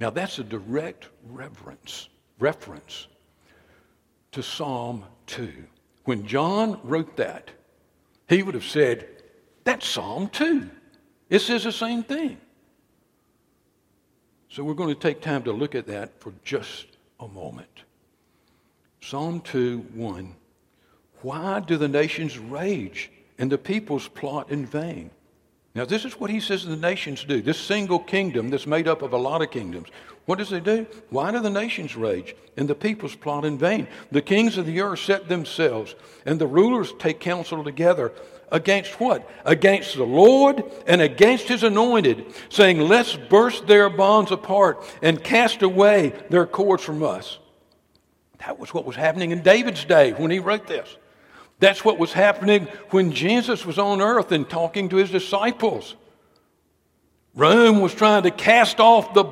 Now 0.00 0.10
that's 0.10 0.38
a 0.38 0.44
direct 0.44 1.08
reference, 1.24 2.08
reference 2.38 3.08
to 4.34 4.42
Psalm 4.42 5.04
2. 5.26 5.52
When 6.04 6.26
John 6.26 6.80
wrote 6.84 7.16
that, 7.16 7.50
he 8.28 8.42
would 8.42 8.54
have 8.54 8.64
said, 8.64 9.06
that's 9.64 9.86
Psalm 9.86 10.28
2. 10.28 10.68
It 11.30 11.38
says 11.38 11.64
the 11.64 11.72
same 11.72 12.02
thing. 12.02 12.36
So 14.48 14.62
we're 14.62 14.74
going 14.74 14.94
to 14.94 15.00
take 15.00 15.20
time 15.20 15.42
to 15.44 15.52
look 15.52 15.74
at 15.74 15.86
that 15.86 16.20
for 16.20 16.32
just 16.44 16.86
a 17.20 17.26
moment. 17.26 17.84
Psalm 19.00 19.40
2 19.40 19.78
1. 19.94 20.34
Why 21.22 21.60
do 21.60 21.76
the 21.76 21.88
nations 21.88 22.38
rage 22.38 23.10
and 23.38 23.50
the 23.50 23.58
peoples 23.58 24.08
plot 24.08 24.50
in 24.50 24.66
vain? 24.66 25.10
Now, 25.74 25.84
this 25.84 26.04
is 26.04 26.20
what 26.20 26.30
he 26.30 26.38
says 26.38 26.64
the 26.64 26.76
nations 26.76 27.24
do. 27.24 27.42
This 27.42 27.58
single 27.58 27.98
kingdom 27.98 28.50
that's 28.50 28.66
made 28.66 28.86
up 28.86 29.02
of 29.02 29.12
a 29.12 29.18
lot 29.18 29.42
of 29.42 29.50
kingdoms. 29.50 29.88
What 30.26 30.38
does 30.38 30.52
it 30.52 30.64
do? 30.64 30.86
Why 31.10 31.30
do 31.32 31.40
the 31.40 31.50
nations 31.50 31.96
rage 31.96 32.34
and 32.56 32.68
the 32.68 32.74
peoples 32.74 33.14
plot 33.14 33.44
in 33.44 33.58
vain? 33.58 33.88
The 34.10 34.22
kings 34.22 34.56
of 34.56 34.66
the 34.66 34.80
earth 34.80 35.00
set 35.00 35.28
themselves, 35.28 35.94
and 36.24 36.38
the 36.38 36.46
rulers 36.46 36.92
take 36.98 37.20
counsel 37.20 37.62
together 37.62 38.12
Against 38.54 39.00
what? 39.00 39.28
Against 39.44 39.96
the 39.96 40.04
Lord 40.04 40.62
and 40.86 41.00
against 41.00 41.48
his 41.48 41.64
anointed, 41.64 42.24
saying, 42.50 42.80
Let's 42.80 43.16
burst 43.16 43.66
their 43.66 43.90
bonds 43.90 44.30
apart 44.30 44.84
and 45.02 45.22
cast 45.22 45.62
away 45.62 46.12
their 46.30 46.46
cords 46.46 46.84
from 46.84 47.02
us. 47.02 47.40
That 48.38 48.60
was 48.60 48.72
what 48.72 48.84
was 48.84 48.94
happening 48.94 49.32
in 49.32 49.42
David's 49.42 49.84
day 49.84 50.12
when 50.12 50.30
he 50.30 50.38
wrote 50.38 50.68
this. 50.68 50.96
That's 51.58 51.84
what 51.84 51.98
was 51.98 52.12
happening 52.12 52.68
when 52.90 53.10
Jesus 53.10 53.66
was 53.66 53.78
on 53.78 54.00
earth 54.00 54.30
and 54.30 54.48
talking 54.48 54.88
to 54.90 54.96
his 54.96 55.10
disciples. 55.10 55.96
Rome 57.34 57.80
was 57.80 57.92
trying 57.92 58.22
to 58.22 58.30
cast 58.30 58.78
off 58.78 59.14
the 59.14 59.24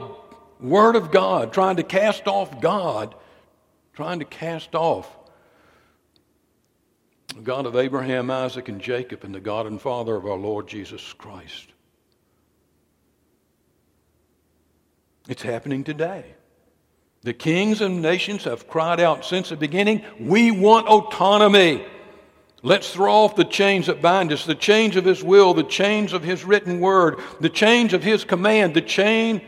Word 0.63 0.97
of 0.97 1.11
God, 1.11 1.53
trying 1.53 1.77
to 1.77 1.83
cast 1.83 2.29
off 2.29 2.61
God, 2.61 3.15
trying 3.93 4.21
to 4.21 4.25
cast 4.25 4.75
off 4.75 5.15
the 7.35 7.43
God 7.43 7.67
of 7.67 7.77
Abraham, 7.77 8.31
Isaac, 8.31 8.69
and 8.69 8.81
Jacob, 8.81 9.25
and 9.25 9.35
the 9.35 9.41
God 9.41 9.67
and 9.67 9.81
Father 9.81 10.15
of 10.15 10.25
our 10.25 10.37
Lord 10.37 10.69
Jesus 10.69 11.13
Christ. 11.15 11.69
It's 15.29 15.43
happening 15.43 15.85
today. 15.85 16.25
The 17.23 17.33
kings 17.33 17.81
and 17.81 18.03
nations 18.03 18.45
have 18.45 18.69
cried 18.69 19.01
out 19.01 19.25
since 19.25 19.49
the 19.49 19.57
beginning, 19.57 20.05
we 20.19 20.51
want 20.51 20.89
autonomy. 20.89 21.85
Let's 22.65 22.93
throw 22.93 23.13
off 23.13 23.37
the 23.37 23.45
chains 23.45 23.87
that 23.87 24.03
bind 24.03 24.33
us, 24.33 24.45
the 24.45 24.55
chains 24.55 24.97
of 24.97 25.05
His 25.05 25.23
will, 25.23 25.55
the 25.55 25.63
chains 25.65 26.13
of 26.13 26.23
His 26.23 26.45
written 26.45 26.81
word, 26.81 27.21
the 27.41 27.49
chains 27.49 27.93
of 27.93 28.03
His 28.03 28.25
command, 28.25 28.75
the 28.75 28.81
chain 28.81 29.41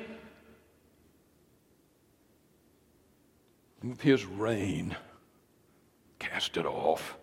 His 4.01 4.25
reign. 4.25 4.97
Cast 6.19 6.57
it 6.57 6.67
off. 6.67 7.17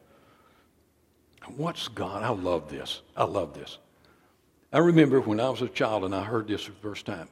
What's 1.55 1.87
God? 1.87 2.23
I 2.23 2.29
love 2.29 2.69
this. 2.69 3.01
I 3.17 3.23
love 3.23 3.53
this. 3.53 3.79
I 4.71 4.79
remember 4.79 5.19
when 5.19 5.39
I 5.39 5.49
was 5.49 5.61
a 5.61 5.67
child 5.67 6.05
and 6.05 6.15
I 6.15 6.23
heard 6.23 6.47
this 6.47 6.63
for 6.63 6.71
the 6.71 6.77
first 6.77 7.05
time. 7.05 7.27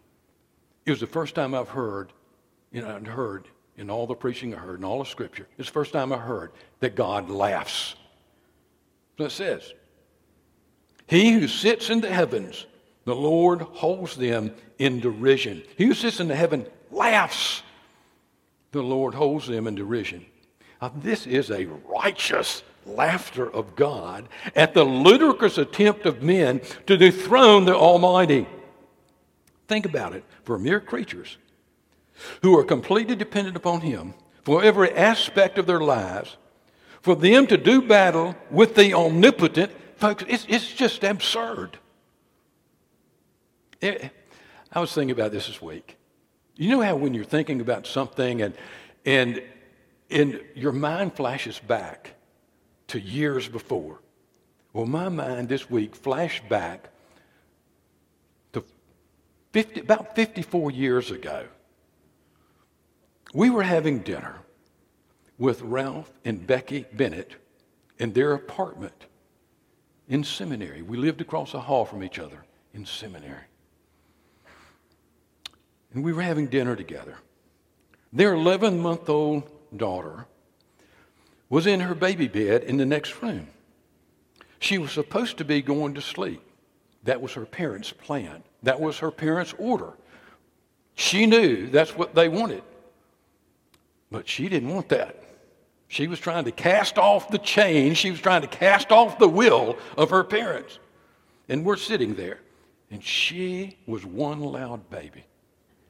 It 0.85 0.91
was 0.91 0.99
the 0.99 1.07
first 1.07 1.35
time 1.35 1.53
I've 1.53 1.69
heard, 1.69 2.11
you 2.71 2.81
know, 2.81 2.95
I'd 2.95 3.07
heard 3.07 3.47
in 3.77 3.89
all 3.89 4.05
the 4.05 4.15
preaching 4.15 4.53
I 4.53 4.57
heard, 4.57 4.79
in 4.79 4.85
all 4.85 4.99
the 4.99 5.09
scripture, 5.09 5.47
it's 5.57 5.69
the 5.69 5.73
first 5.73 5.93
time 5.93 6.11
I 6.11 6.17
heard 6.17 6.51
that 6.81 6.95
God 6.95 7.29
laughs. 7.29 7.95
So 9.17 9.25
it 9.25 9.31
says, 9.31 9.73
He 11.07 11.31
who 11.31 11.47
sits 11.47 11.89
in 11.89 12.01
the 12.01 12.11
heavens, 12.11 12.65
the 13.05 13.15
Lord 13.15 13.61
holds 13.61 14.17
them 14.17 14.53
in 14.79 14.99
derision. 14.99 15.63
He 15.77 15.85
who 15.85 15.93
sits 15.93 16.19
in 16.19 16.27
the 16.27 16.35
heaven 16.35 16.65
laughs. 16.91 17.63
The 18.71 18.83
Lord 18.83 19.15
holds 19.15 19.47
them 19.47 19.67
in 19.67 19.75
derision. 19.75 20.25
Now, 20.81 20.91
this 20.95 21.27
is 21.27 21.51
a 21.51 21.65
righteous 21.65 22.63
laughter 22.85 23.49
of 23.49 23.75
God 23.75 24.29
at 24.55 24.73
the 24.73 24.83
ludicrous 24.83 25.57
attempt 25.57 26.05
of 26.05 26.23
men 26.23 26.61
to 26.85 26.97
dethrone 26.97 27.65
the 27.65 27.75
Almighty. 27.75 28.47
Think 29.67 29.85
about 29.85 30.13
it 30.13 30.23
for 30.43 30.57
mere 30.57 30.79
creatures 30.79 31.37
who 32.41 32.57
are 32.57 32.63
completely 32.63 33.15
dependent 33.15 33.55
upon 33.55 33.81
Him 33.81 34.13
for 34.43 34.63
every 34.63 34.91
aspect 34.95 35.57
of 35.57 35.67
their 35.67 35.79
lives, 35.79 36.37
for 37.01 37.15
them 37.15 37.45
to 37.47 37.57
do 37.57 37.81
battle 37.81 38.35
with 38.49 38.75
the 38.75 38.93
omnipotent, 38.93 39.71
folks, 39.95 40.23
it's, 40.27 40.45
it's 40.49 40.73
just 40.73 41.03
absurd. 41.03 41.77
It, 43.79 44.11
I 44.71 44.79
was 44.79 44.91
thinking 44.93 45.11
about 45.11 45.31
this 45.31 45.47
this 45.47 45.61
week. 45.61 45.98
You 46.59 46.69
know 46.69 46.81
how 46.81 46.97
when 46.97 47.13
you're 47.13 47.23
thinking 47.23 47.61
about 47.61 47.87
something 47.87 48.41
and, 48.41 48.53
and 49.05 49.41
And 50.11 50.41
your 50.55 50.71
mind 50.73 51.15
flashes 51.15 51.59
back 51.59 52.15
to 52.87 52.99
years 52.99 53.47
before. 53.47 54.01
Well, 54.73 54.85
my 54.85 55.09
mind 55.09 55.47
this 55.47 55.69
week 55.69 55.95
flashed 55.95 56.49
back 56.49 56.89
to 58.53 58.63
50, 59.53 59.81
about 59.81 60.15
54 60.15 60.71
years 60.71 61.11
ago. 61.11 61.45
We 63.33 63.49
were 63.49 63.63
having 63.63 63.99
dinner 63.99 64.39
with 65.37 65.61
Ralph 65.61 66.11
and 66.25 66.45
Becky 66.45 66.85
Bennett 66.91 67.35
in 67.99 68.13
their 68.13 68.33
apartment 68.33 69.05
in 70.07 70.23
seminary. 70.23 70.81
We 70.81 70.97
lived 70.97 71.21
across 71.21 71.51
the 71.51 71.61
hall 71.61 71.85
from 71.85 72.03
each 72.03 72.19
other 72.19 72.43
in 72.73 72.85
seminary. 72.85 73.48
And 75.93 76.03
we 76.03 76.13
were 76.13 76.21
having 76.21 76.47
dinner 76.47 76.75
together. 76.75 77.17
Their 78.13 78.33
11 78.33 78.79
month 78.79 79.09
old 79.09 79.49
daughter 79.75 80.25
was 81.49 81.65
in 81.67 81.79
her 81.79 81.95
baby 81.95 82.27
bed 82.27 82.63
in 82.63 82.77
the 82.77 82.85
next 82.85 83.21
room. 83.21 83.47
She 84.59 84.77
was 84.77 84.91
supposed 84.91 85.37
to 85.37 85.45
be 85.45 85.61
going 85.61 85.95
to 85.95 86.01
sleep. 86.01 86.41
That 87.03 87.21
was 87.21 87.33
her 87.33 87.45
parents' 87.45 87.91
plan. 87.91 88.43
That 88.63 88.79
was 88.79 88.99
her 88.99 89.11
parents' 89.11 89.53
order. 89.57 89.93
She 90.95 91.25
knew 91.25 91.67
that's 91.67 91.95
what 91.95 92.13
they 92.13 92.27
wanted. 92.27 92.63
But 94.11 94.27
she 94.27 94.49
didn't 94.49 94.69
want 94.69 94.89
that. 94.89 95.23
She 95.87 96.07
was 96.07 96.19
trying 96.19 96.45
to 96.45 96.51
cast 96.51 96.97
off 96.97 97.29
the 97.29 97.37
chain. 97.37 97.93
She 97.93 98.11
was 98.11 98.19
trying 98.19 98.41
to 98.41 98.47
cast 98.47 98.91
off 98.91 99.17
the 99.17 99.29
will 99.29 99.77
of 99.97 100.09
her 100.11 100.23
parents. 100.23 100.77
And 101.47 101.65
we're 101.65 101.77
sitting 101.77 102.15
there. 102.15 102.39
And 102.91 103.03
she 103.03 103.77
was 103.87 104.05
one 104.05 104.39
loud 104.39 104.89
baby. 104.89 105.23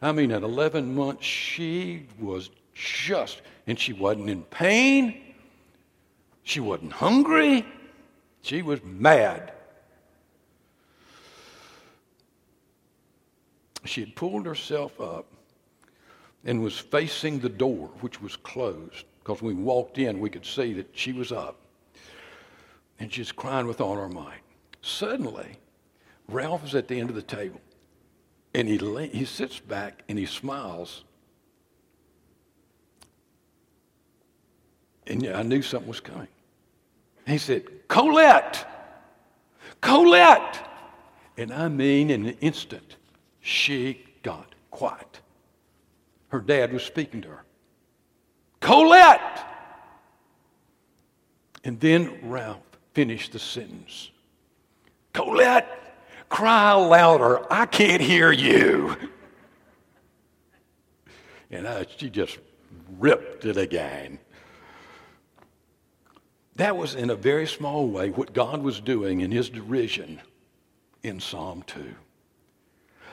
I 0.02 0.12
mean, 0.12 0.32
at 0.32 0.44
11 0.44 0.96
months, 0.96 1.26
she 1.26 2.08
was 2.20 2.50
just, 2.74 3.42
and 3.68 3.78
she 3.78 3.94
wasn't 3.94 4.30
in 4.30 4.44
pain. 4.44 5.36
She 6.44 6.60
wasn't 6.60 6.94
hungry. 6.94 7.66
She 8.42 8.62
was 8.62 8.82
mad. 8.84 9.54
She 13.86 14.02
had 14.02 14.16
pulled 14.16 14.46
herself 14.46 15.00
up 15.02 15.26
and 16.46 16.62
was 16.62 16.78
facing 16.78 17.40
the 17.40 17.50
door, 17.50 17.90
which 18.00 18.22
was 18.22 18.36
closed, 18.36 19.06
because 19.20 19.42
when 19.42 19.58
we 19.58 19.64
walked 19.64 19.98
in, 19.98 20.20
we 20.20 20.30
could 20.30 20.46
see 20.46 20.74
that 20.74 20.90
she 20.94 21.12
was 21.12 21.32
up. 21.32 21.58
And 23.00 23.12
she's 23.12 23.32
crying 23.32 23.68
with 23.68 23.82
all 23.82 23.96
her 23.96 24.10
might. 24.10 24.42
Suddenly, 24.82 25.58
Ralph 26.28 26.66
is 26.66 26.76
at 26.76 26.88
the 26.88 27.00
end 27.00 27.10
of 27.10 27.16
the 27.16 27.22
table, 27.22 27.60
and 28.54 28.68
he, 28.68 28.78
lay, 28.78 29.08
he 29.08 29.26
sits 29.26 29.60
back 29.60 30.04
and 30.10 30.18
he 30.18 30.26
smiles. 30.26 31.04
And 35.08 35.28
I 35.28 35.44
knew 35.44 35.62
something 35.62 35.88
was 35.88 36.00
coming. 36.00 36.28
He 37.26 37.38
said, 37.38 37.66
Colette! 37.88 38.66
Colette! 39.82 40.68
And 41.38 41.54
I 41.54 41.68
mean, 41.68 42.10
in 42.10 42.26
an 42.26 42.38
instant, 42.42 42.98
she 43.40 44.04
got 44.24 44.56
quiet. 44.72 45.22
Her 46.30 46.40
dad 46.40 46.74
was 46.74 46.84
speaking 46.84 47.22
to 47.22 47.30
her. 47.30 47.44
Colette! 48.60 49.46
And 51.64 51.80
then 51.80 52.20
Ralph 52.24 52.62
finished 52.94 53.32
the 53.32 53.40
sentence. 53.40 54.12
Colette, 55.14 55.89
cry 56.30 56.74
louder. 56.74 57.52
I 57.52 57.66
can't 57.66 58.02
hear 58.02 58.32
you. 58.32 58.96
And 61.52 61.68
I, 61.68 61.86
she 61.98 62.10
just 62.10 62.38
ripped 62.98 63.46
it 63.46 63.58
again. 63.58 64.20
That 66.56 66.78
was 66.78 66.96
in 66.96 67.10
a 67.10 67.16
very 67.16 67.48
small 67.48 67.88
way 67.88 68.10
what 68.10 68.34
God 68.34 68.62
was 68.62 68.80
doing 68.80 69.22
in 69.22 69.32
his 69.32 69.50
derision 69.50 70.22
in 71.04 71.20
Psalm 71.20 71.64
2. 71.66 71.96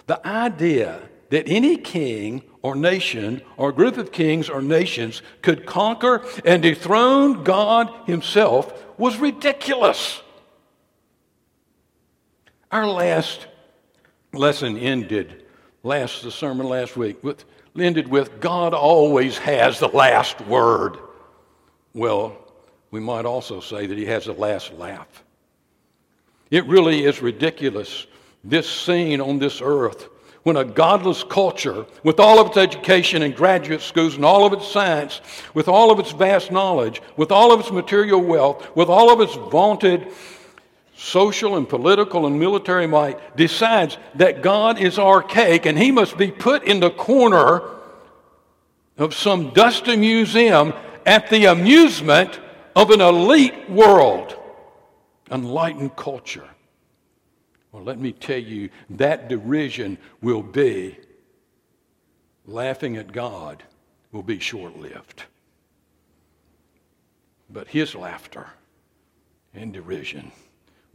The 0.06 0.26
idea 0.26 1.00
that 1.30 1.48
any 1.48 1.76
king 1.76 2.42
or 2.62 2.74
nation 2.74 3.42
or 3.56 3.72
group 3.72 3.96
of 3.96 4.12
kings 4.12 4.48
or 4.48 4.62
nations 4.62 5.22
could 5.42 5.66
conquer 5.66 6.24
and 6.44 6.62
dethrone 6.62 7.44
God 7.44 7.92
himself 8.06 8.98
was 8.98 9.18
ridiculous. 9.18 10.22
Our 12.72 12.86
last 12.86 13.46
lesson 14.32 14.76
ended, 14.76 15.44
last 15.82 16.22
the 16.22 16.32
sermon 16.32 16.68
last 16.68 16.96
week, 16.96 17.22
with, 17.22 17.44
ended 17.78 18.08
with 18.08 18.40
God 18.40 18.74
always 18.74 19.38
has 19.38 19.78
the 19.78 19.88
last 19.88 20.40
word. 20.42 20.98
Well, 21.94 22.36
we 22.90 22.98
might 23.00 23.24
also 23.24 23.60
say 23.60 23.86
that 23.86 23.96
he 23.96 24.06
has 24.06 24.26
the 24.26 24.32
last 24.32 24.72
laugh. 24.74 25.24
It 26.50 26.64
really 26.66 27.04
is 27.04 27.22
ridiculous, 27.22 28.06
this 28.42 28.68
scene 28.68 29.20
on 29.20 29.38
this 29.38 29.60
earth, 29.62 30.08
when 30.42 30.56
a 30.56 30.64
godless 30.64 31.24
culture, 31.24 31.86
with 32.04 32.20
all 32.20 32.40
of 32.40 32.48
its 32.48 32.56
education 32.56 33.22
and 33.22 33.34
graduate 33.34 33.80
schools 33.80 34.16
and 34.16 34.24
all 34.24 34.44
of 34.44 34.52
its 34.52 34.66
science, 34.66 35.20
with 35.54 35.68
all 35.68 35.90
of 35.90 35.98
its 35.98 36.12
vast 36.12 36.52
knowledge, 36.52 37.00
with 37.16 37.32
all 37.32 37.52
of 37.52 37.60
its 37.60 37.70
material 37.70 38.20
wealth, 38.20 38.74
with 38.76 38.88
all 38.88 39.12
of 39.12 39.20
its 39.20 39.34
vaunted 39.34 40.08
social 40.96 41.56
and 41.56 41.68
political 41.68 42.26
and 42.26 42.40
military 42.40 42.86
might, 42.86 43.36
decides 43.36 43.98
that 44.14 44.42
God 44.42 44.78
is 44.78 44.98
archaic 44.98 45.66
and 45.66 45.78
he 45.78 45.92
must 45.92 46.16
be 46.16 46.30
put 46.30 46.64
in 46.64 46.80
the 46.80 46.90
corner 46.90 47.62
of 48.96 49.14
some 49.14 49.50
dusty 49.50 49.96
museum 49.96 50.72
at 51.04 51.28
the 51.28 51.44
amusement 51.44 52.40
of 52.74 52.90
an 52.90 53.02
elite 53.02 53.68
world, 53.68 54.36
enlightened 55.30 55.94
culture. 55.96 56.48
Well, 57.72 57.84
let 57.84 57.98
me 57.98 58.12
tell 58.12 58.38
you, 58.38 58.70
that 58.90 59.28
derision 59.28 59.98
will 60.22 60.42
be 60.42 60.98
laughing 62.46 62.96
at 62.96 63.12
God 63.12 63.62
will 64.12 64.22
be 64.22 64.38
short 64.38 64.78
lived. 64.78 65.24
But 67.50 67.68
his 67.68 67.94
laughter 67.94 68.46
and 69.52 69.74
derision 69.74 70.32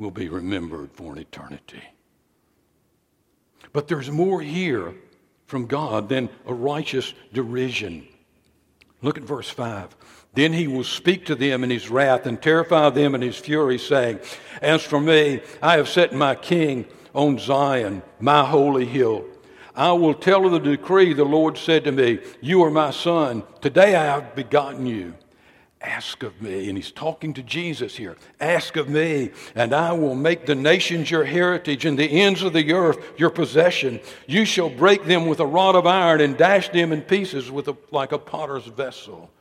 will 0.01 0.11
be 0.11 0.29
remembered 0.29 0.91
for 0.91 1.13
an 1.13 1.19
eternity. 1.19 1.83
But 3.71 3.87
there's 3.87 4.09
more 4.09 4.41
here 4.41 4.95
from 5.45 5.67
God 5.67 6.09
than 6.09 6.27
a 6.47 6.53
righteous 6.53 7.13
derision. 7.31 8.07
Look 9.03 9.19
at 9.19 9.23
verse 9.23 9.49
5. 9.49 9.95
Then 10.33 10.53
he 10.53 10.67
will 10.67 10.83
speak 10.83 11.25
to 11.27 11.35
them 11.35 11.63
in 11.63 11.69
his 11.69 11.91
wrath 11.91 12.25
and 12.25 12.41
terrify 12.41 12.89
them 12.89 13.13
in 13.13 13.21
his 13.21 13.37
fury, 13.37 13.77
saying, 13.77 14.19
As 14.59 14.81
for 14.81 14.99
me, 14.99 15.41
I 15.61 15.77
have 15.77 15.87
set 15.87 16.13
my 16.13 16.33
king 16.33 16.87
on 17.13 17.37
Zion, 17.37 18.01
my 18.19 18.43
holy 18.43 18.85
hill. 18.85 19.25
I 19.75 19.91
will 19.91 20.15
tell 20.15 20.47
of 20.47 20.51
the 20.51 20.59
decree 20.59 21.13
the 21.13 21.25
Lord 21.25 21.59
said 21.59 21.83
to 21.83 21.91
me, 21.91 22.19
You 22.41 22.63
are 22.63 22.71
my 22.71 22.89
son. 22.89 23.43
Today 23.61 23.95
I 23.95 24.05
have 24.05 24.35
begotten 24.35 24.87
you. 24.87 25.13
Ask 25.81 26.21
of 26.21 26.41
me. 26.41 26.69
And 26.69 26.77
he's 26.77 26.91
talking 26.91 27.33
to 27.33 27.41
Jesus 27.41 27.95
here. 27.95 28.15
Ask 28.39 28.77
of 28.77 28.87
me, 28.87 29.31
and 29.55 29.73
I 29.73 29.93
will 29.93 30.13
make 30.13 30.45
the 30.45 30.55
nations 30.55 31.09
your 31.09 31.23
heritage 31.23 31.85
and 31.85 31.97
the 31.97 32.21
ends 32.21 32.43
of 32.43 32.53
the 32.53 32.71
earth 32.73 32.99
your 33.17 33.31
possession. 33.31 33.99
You 34.27 34.45
shall 34.45 34.69
break 34.69 35.05
them 35.05 35.25
with 35.25 35.39
a 35.39 35.45
rod 35.45 35.75
of 35.75 35.87
iron 35.87 36.21
and 36.21 36.37
dash 36.37 36.69
them 36.69 36.91
in 36.91 37.01
pieces 37.01 37.49
with 37.49 37.67
a, 37.67 37.75
like 37.89 38.11
a 38.11 38.19
potter's 38.19 38.65
vessel. 38.65 39.31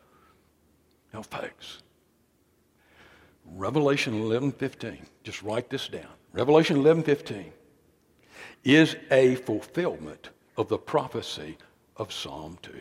Now, 1.13 1.23
folks, 1.23 1.83
Revelation 3.45 4.15
11:15. 4.15 5.07
Just 5.25 5.43
write 5.43 5.69
this 5.69 5.89
down. 5.89 6.13
Revelation 6.33 6.77
11:15 6.79 7.53
is 8.65 8.97
a 9.11 9.35
fulfillment 9.37 10.31
of 10.57 10.69
the 10.69 10.79
prophecy 10.79 11.59
of 11.97 12.13
Psalm 12.13 12.59
2. 12.63 12.73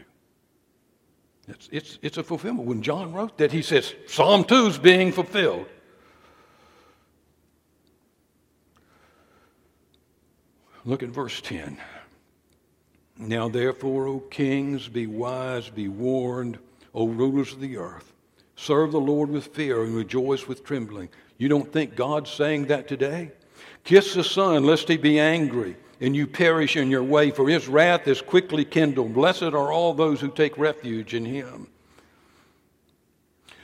It's, 1.49 1.69
it's, 1.71 1.99
it's 2.01 2.17
a 2.17 2.23
fulfillment. 2.23 2.67
When 2.67 2.81
John 2.81 3.11
wrote 3.13 3.37
that, 3.37 3.51
he 3.51 3.61
says, 3.61 3.95
Psalm 4.07 4.43
2 4.43 4.67
is 4.67 4.77
being 4.77 5.11
fulfilled. 5.11 5.65
Look 10.85 11.03
at 11.03 11.09
verse 11.09 11.41
10. 11.41 11.77
Now, 13.17 13.49
therefore, 13.49 14.07
O 14.07 14.19
kings, 14.19 14.87
be 14.87 15.07
wise, 15.07 15.69
be 15.69 15.87
warned, 15.87 16.57
O 16.93 17.07
rulers 17.07 17.53
of 17.53 17.59
the 17.59 17.77
earth. 17.77 18.13
Serve 18.55 18.91
the 18.91 18.99
Lord 18.99 19.29
with 19.29 19.47
fear 19.47 19.83
and 19.83 19.95
rejoice 19.95 20.47
with 20.47 20.63
trembling. 20.63 21.09
You 21.37 21.49
don't 21.49 21.71
think 21.71 21.95
God's 21.95 22.29
saying 22.29 22.67
that 22.67 22.87
today? 22.87 23.31
Kiss 23.83 24.13
the 24.13 24.23
Son, 24.23 24.63
lest 24.63 24.87
he 24.87 24.97
be 24.97 25.19
angry 25.19 25.75
and 26.01 26.15
you 26.15 26.27
perish 26.27 26.75
in 26.75 26.89
your 26.89 27.03
way, 27.03 27.31
for 27.31 27.49
his 27.49 27.67
wrath 27.67 28.07
is 28.07 28.21
quickly 28.21 28.63
kindled. 28.63 29.13
Blessed 29.13 29.43
are 29.43 29.71
all 29.71 29.93
those 29.93 30.21
who 30.21 30.29
take 30.29 30.57
refuge 30.57 31.13
in 31.13 31.25
him. 31.25 31.67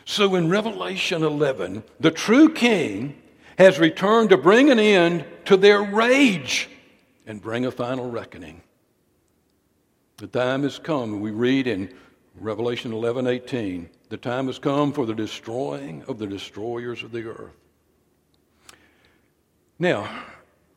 So 0.05 0.35
in 0.35 0.49
Revelation 0.49 1.23
11, 1.23 1.83
the 1.99 2.11
true 2.11 2.53
king 2.53 3.21
has 3.57 3.79
returned 3.79 4.29
to 4.29 4.37
bring 4.37 4.69
an 4.69 4.79
end 4.79 5.25
to 5.45 5.57
their 5.57 5.81
rage 5.81 6.69
and 7.25 7.41
bring 7.41 7.65
a 7.65 7.71
final 7.71 8.09
reckoning. 8.09 8.61
The 10.17 10.27
time 10.27 10.63
has 10.63 10.77
come, 10.77 11.21
we 11.21 11.31
read 11.31 11.67
in 11.67 11.93
Revelation 12.39 12.93
11 12.93 13.27
18. 13.27 13.89
The 14.09 14.17
time 14.17 14.47
has 14.47 14.59
come 14.59 14.93
for 14.93 15.05
the 15.05 15.15
destroying 15.15 16.03
of 16.07 16.19
the 16.19 16.27
destroyers 16.27 17.01
of 17.03 17.11
the 17.11 17.27
earth. 17.27 17.55
Now, 19.79 20.07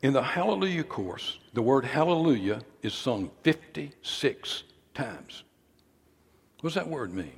in 0.01 0.13
the 0.13 0.23
Hallelujah 0.23 0.83
Chorus, 0.83 1.37
the 1.59 1.63
word 1.63 1.83
Hallelujah 1.83 2.61
is 2.83 2.93
sung 2.93 3.29
56 3.43 4.63
times. 4.93 5.43
What 6.61 6.69
does 6.69 6.75
that 6.75 6.87
word 6.87 7.13
mean? 7.13 7.37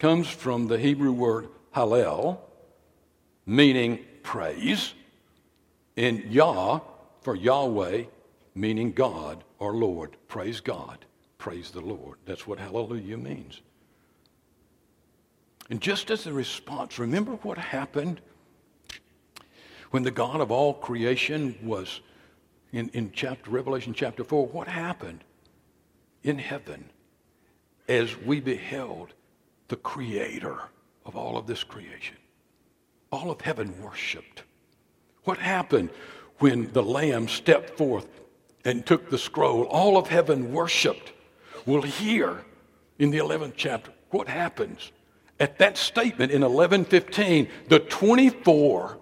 Comes 0.00 0.26
from 0.26 0.66
the 0.66 0.76
Hebrew 0.76 1.12
word 1.12 1.46
Hallel, 1.72 2.40
meaning 3.46 4.00
praise, 4.24 4.92
and 5.96 6.24
Yah 6.24 6.80
for 7.20 7.36
Yahweh, 7.36 8.06
meaning 8.56 8.90
God 8.90 9.44
or 9.60 9.72
Lord. 9.72 10.16
Praise 10.26 10.58
God. 10.58 11.04
Praise 11.38 11.70
the 11.70 11.80
Lord. 11.80 12.18
That's 12.26 12.44
what 12.44 12.58
hallelujah 12.58 13.18
means. 13.18 13.60
And 15.70 15.80
just 15.80 16.10
as 16.10 16.26
a 16.26 16.32
response, 16.32 16.98
remember 16.98 17.34
what 17.42 17.56
happened 17.56 18.20
when 19.92 20.02
the 20.02 20.10
God 20.10 20.40
of 20.40 20.50
all 20.50 20.74
creation 20.74 21.56
was 21.62 22.00
in, 22.72 22.88
in 22.90 23.12
chapter 23.12 23.50
Revelation 23.50 23.94
chapter 23.94 24.24
4, 24.24 24.46
what 24.46 24.68
happened 24.68 25.24
in 26.22 26.38
heaven 26.38 26.90
as 27.88 28.16
we 28.18 28.40
beheld 28.40 29.14
the 29.68 29.76
creator 29.76 30.58
of 31.04 31.16
all 31.16 31.36
of 31.36 31.46
this 31.46 31.64
creation? 31.64 32.16
All 33.10 33.30
of 33.30 33.40
heaven 33.40 33.74
worshiped. 33.80 34.42
What 35.24 35.38
happened 35.38 35.90
when 36.38 36.72
the 36.72 36.82
Lamb 36.82 37.28
stepped 37.28 37.70
forth 37.70 38.06
and 38.64 38.84
took 38.84 39.10
the 39.10 39.18
scroll? 39.18 39.64
All 39.64 39.96
of 39.96 40.08
heaven 40.08 40.52
worshiped. 40.52 41.12
Well, 41.64 41.82
here 41.82 42.44
in 42.98 43.10
the 43.10 43.18
11th 43.18 43.54
chapter, 43.56 43.92
what 44.10 44.28
happens? 44.28 44.92
At 45.40 45.58
that 45.58 45.76
statement 45.76 46.32
in 46.32 46.42
11:15, 46.42 47.48
the 47.68 47.78
24 47.78 48.98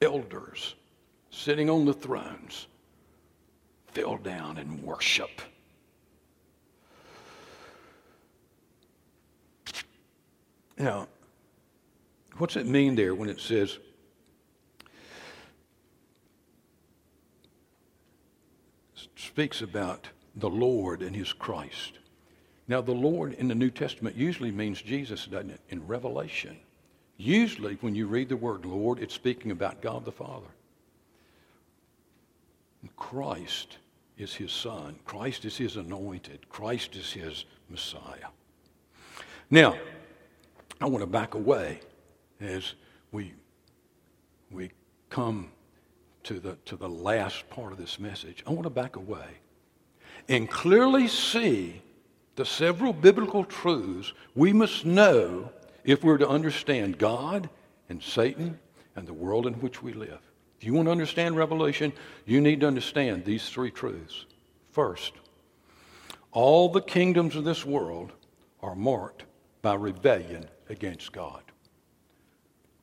elders 0.00 0.74
sitting 1.36 1.68
on 1.68 1.84
the 1.84 1.92
thrones 1.92 2.66
fell 3.88 4.16
down 4.16 4.56
and 4.56 4.82
worship. 4.82 5.42
Now, 10.78 11.08
what's 12.38 12.56
it 12.56 12.66
mean 12.66 12.94
there 12.94 13.14
when 13.14 13.28
it 13.28 13.40
says, 13.40 13.78
speaks 19.14 19.60
about 19.60 20.08
the 20.36 20.50
Lord 20.50 21.02
and 21.02 21.14
his 21.14 21.32
Christ? 21.32 21.98
Now, 22.66 22.80
the 22.80 22.92
Lord 22.92 23.34
in 23.34 23.46
the 23.48 23.54
New 23.54 23.70
Testament 23.70 24.16
usually 24.16 24.50
means 24.50 24.82
Jesus, 24.82 25.26
doesn't 25.26 25.50
it? 25.50 25.60
In 25.68 25.86
Revelation. 25.86 26.56
Usually, 27.18 27.74
when 27.80 27.94
you 27.94 28.06
read 28.06 28.28
the 28.28 28.36
word 28.36 28.64
Lord, 28.64 28.98
it's 28.98 29.14
speaking 29.14 29.50
about 29.50 29.80
God 29.80 30.04
the 30.04 30.12
Father. 30.12 30.48
Christ 32.96 33.78
is 34.18 34.34
his 34.34 34.52
Son. 34.52 34.96
Christ 35.04 35.44
is 35.44 35.56
his 35.56 35.76
anointed. 35.76 36.48
Christ 36.48 36.96
is 36.96 37.12
his 37.12 37.44
Messiah. 37.68 38.28
Now, 39.50 39.76
I 40.80 40.86
want 40.86 41.02
to 41.02 41.06
back 41.06 41.34
away 41.34 41.80
as 42.40 42.74
we, 43.12 43.32
we 44.50 44.70
come 45.10 45.50
to 46.24 46.40
the, 46.40 46.56
to 46.66 46.76
the 46.76 46.88
last 46.88 47.48
part 47.50 47.72
of 47.72 47.78
this 47.78 47.98
message. 47.98 48.42
I 48.46 48.50
want 48.50 48.64
to 48.64 48.70
back 48.70 48.96
away 48.96 49.26
and 50.28 50.50
clearly 50.50 51.08
see 51.08 51.80
the 52.34 52.44
several 52.44 52.92
biblical 52.92 53.44
truths 53.44 54.12
we 54.34 54.52
must 54.52 54.84
know 54.84 55.50
if 55.84 56.02
we're 56.02 56.18
to 56.18 56.28
understand 56.28 56.98
God 56.98 57.48
and 57.88 58.02
Satan 58.02 58.58
and 58.96 59.06
the 59.06 59.14
world 59.14 59.46
in 59.46 59.54
which 59.54 59.82
we 59.82 59.92
live. 59.92 60.20
If 60.58 60.64
you 60.64 60.72
want 60.74 60.86
to 60.86 60.92
understand 60.92 61.36
Revelation, 61.36 61.92
you 62.24 62.40
need 62.40 62.60
to 62.60 62.66
understand 62.66 63.24
these 63.24 63.48
three 63.48 63.70
truths. 63.70 64.24
First, 64.70 65.12
all 66.32 66.68
the 66.68 66.80
kingdoms 66.80 67.36
of 67.36 67.44
this 67.44 67.64
world 67.64 68.12
are 68.62 68.74
marked 68.74 69.24
by 69.62 69.74
rebellion 69.74 70.46
against 70.68 71.12
God. 71.12 71.42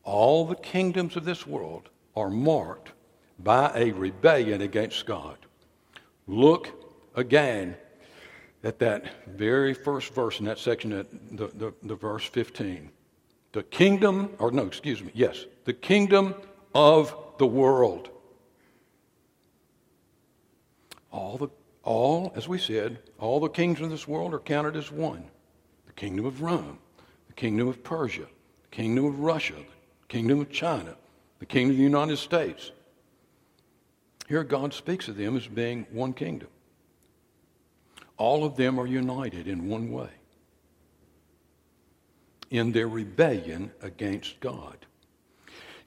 All 0.03 0.45
the 0.45 0.55
kingdoms 0.55 1.15
of 1.15 1.25
this 1.25 1.47
world 1.47 1.89
are 2.15 2.29
marked 2.29 2.91
by 3.39 3.71
a 3.73 3.91
rebellion 3.91 4.61
against 4.61 5.05
God. 5.05 5.37
Look 6.27 6.69
again 7.15 7.75
at 8.63 8.79
that 8.79 9.27
very 9.27 9.73
first 9.73 10.13
verse 10.13 10.39
in 10.39 10.45
that 10.45 10.59
section, 10.59 10.89
the, 11.31 11.47
the, 11.47 11.73
the 11.83 11.95
verse 11.95 12.25
15. 12.25 12.89
The 13.51 13.63
kingdom, 13.63 14.31
or 14.39 14.51
no, 14.51 14.65
excuse 14.65 15.03
me, 15.03 15.11
yes, 15.13 15.45
the 15.65 15.73
kingdom 15.73 16.33
of 16.73 17.15
the 17.37 17.47
world. 17.47 18.09
All, 21.11 21.37
the, 21.37 21.49
all, 21.83 22.33
as 22.35 22.47
we 22.47 22.57
said, 22.57 22.99
all 23.19 23.39
the 23.39 23.49
kings 23.49 23.81
of 23.81 23.89
this 23.89 24.07
world 24.07 24.33
are 24.33 24.39
counted 24.39 24.75
as 24.75 24.91
one. 24.91 25.25
The 25.85 25.93
kingdom 25.93 26.25
of 26.25 26.41
Rome, 26.41 26.79
the 27.27 27.33
kingdom 27.33 27.67
of 27.67 27.83
Persia, 27.83 28.27
the 28.63 28.75
kingdom 28.75 29.05
of 29.05 29.19
Russia, 29.19 29.55
the 29.55 30.07
kingdom 30.07 30.41
of 30.41 30.51
China, 30.51 30.95
the 31.39 31.45
kingdom 31.45 31.71
of 31.71 31.77
the 31.77 31.83
United 31.83 32.17
States. 32.17 32.71
Here 34.27 34.43
God 34.43 34.73
speaks 34.73 35.07
of 35.07 35.17
them 35.17 35.37
as 35.37 35.47
being 35.47 35.85
one 35.91 36.13
kingdom. 36.13 36.49
All 38.17 38.43
of 38.45 38.55
them 38.55 38.79
are 38.79 38.87
united 38.87 39.47
in 39.47 39.67
one 39.67 39.91
way 39.91 40.09
in 42.53 42.71
their 42.71 42.87
rebellion 42.87 43.71
against 43.81 44.39
God. 44.39 44.85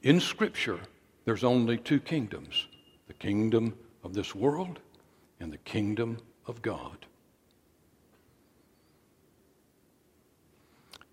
In 0.03 0.19
Scripture, 0.19 0.81
there's 1.27 1.45
only 1.45 1.77
two 1.77 2.01
kingdoms 2.01 2.69
the 3.09 3.15
kingdom 3.15 3.75
of 4.03 4.15
this 4.15 4.35
world 4.35 4.79
and 5.39 5.53
the 5.53 5.59
kingdom 5.59 6.19
of 6.47 6.62
God. 6.62 7.05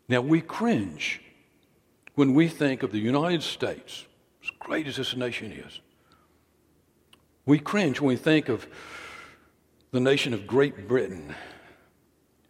Now, 0.08 0.21
we 0.21 0.41
cringe 0.41 1.21
when 2.15 2.34
we 2.34 2.47
think 2.47 2.84
of 2.84 2.91
the 2.91 2.99
United 2.99 3.43
States, 3.43 4.06
as 4.43 4.49
great 4.60 4.88
as 4.88 4.97
this 4.97 5.15
nation 5.15 5.52
is. 5.52 5.82
We 7.45 7.60
cringe 7.60 7.99
when 7.99 8.10
we 8.10 8.15
think 8.15 8.49
of 8.49 8.67
the 9.91 9.99
nation 9.99 10.34
of 10.34 10.47
Great 10.47 10.88
Britain 10.88 11.36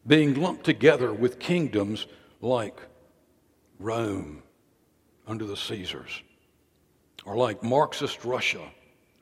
being 0.06 0.34
lumped 0.34 0.66
together 0.66 1.14
with 1.14 1.40
kingdoms 1.40 2.08
like 2.42 2.78
Rome 3.80 4.44
under 5.26 5.46
the 5.46 5.58
Caesars, 5.58 6.22
or 7.26 7.36
like 7.36 7.64
Marxist 7.64 8.26
Russia, 8.26 8.66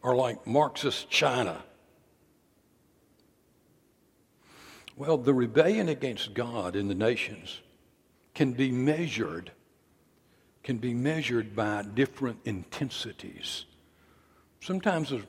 or 0.02 0.16
like 0.16 0.46
Marxist 0.48 1.10
China. 1.10 1.64
Well, 4.98 5.18
the 5.18 5.34
rebellion 5.34 5.90
against 5.90 6.34
God 6.34 6.76
in 6.76 6.88
the 6.88 6.96
nations 6.96 7.62
can 8.34 8.54
be 8.54 8.72
measured 8.72 9.52
can 10.64 10.78
be 10.78 10.94
measured 10.94 11.56
by 11.56 11.82
different 11.82 12.38
intensities. 12.46 13.66
Sometimes 14.60 15.10
there's 15.10 15.24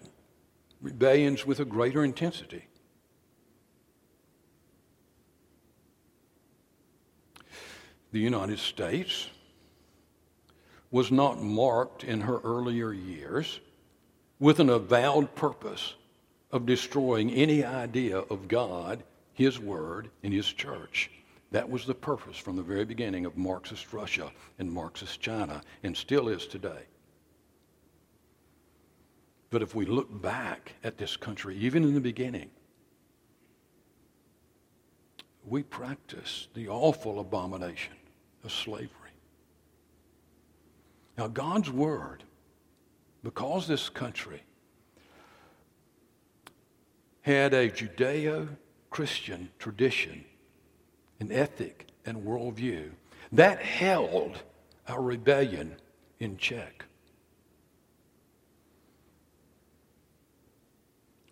rebellions 0.82 1.46
with 1.46 1.58
a 1.58 1.64
greater 1.64 2.04
intensity. 2.04 2.66
the 8.12 8.20
United 8.20 8.58
States 8.58 9.28
was 10.92 11.10
not 11.10 11.42
marked 11.42 12.04
in 12.04 12.20
her 12.20 12.38
earlier 12.44 12.92
years 12.92 13.58
with 14.38 14.60
an 14.60 14.68
avowed 14.68 15.34
purpose 15.34 15.94
of 16.52 16.66
destroying 16.66 17.30
any 17.30 17.64
idea 17.64 18.18
of 18.18 18.46
God, 18.46 19.02
His 19.32 19.58
Word, 19.58 20.10
and 20.22 20.32
His 20.32 20.52
church. 20.52 21.10
That 21.50 21.68
was 21.68 21.86
the 21.86 21.94
purpose 21.94 22.36
from 22.36 22.56
the 22.56 22.62
very 22.62 22.84
beginning 22.84 23.24
of 23.24 23.38
Marxist 23.38 23.92
Russia 23.92 24.30
and 24.58 24.70
Marxist 24.70 25.20
China, 25.20 25.62
and 25.82 25.96
still 25.96 26.28
is 26.28 26.46
today. 26.46 26.84
But 29.48 29.62
if 29.62 29.74
we 29.74 29.86
look 29.86 30.22
back 30.22 30.74
at 30.84 30.98
this 30.98 31.16
country, 31.16 31.56
even 31.56 31.84
in 31.84 31.94
the 31.94 32.00
beginning, 32.00 32.50
we 35.46 35.62
practice 35.62 36.48
the 36.54 36.68
awful 36.68 37.18
abomination 37.20 37.94
of 38.44 38.52
slavery. 38.52 39.01
Now, 41.16 41.28
God's 41.28 41.70
Word, 41.70 42.24
because 43.22 43.66
this 43.66 43.88
country 43.88 44.42
had 47.22 47.54
a 47.54 47.70
Judeo 47.70 48.48
Christian 48.90 49.50
tradition, 49.58 50.24
an 51.20 51.30
ethic, 51.30 51.88
and 52.04 52.24
worldview, 52.24 52.90
that 53.30 53.60
held 53.60 54.42
our 54.88 55.00
rebellion 55.00 55.76
in 56.18 56.36
check. 56.36 56.84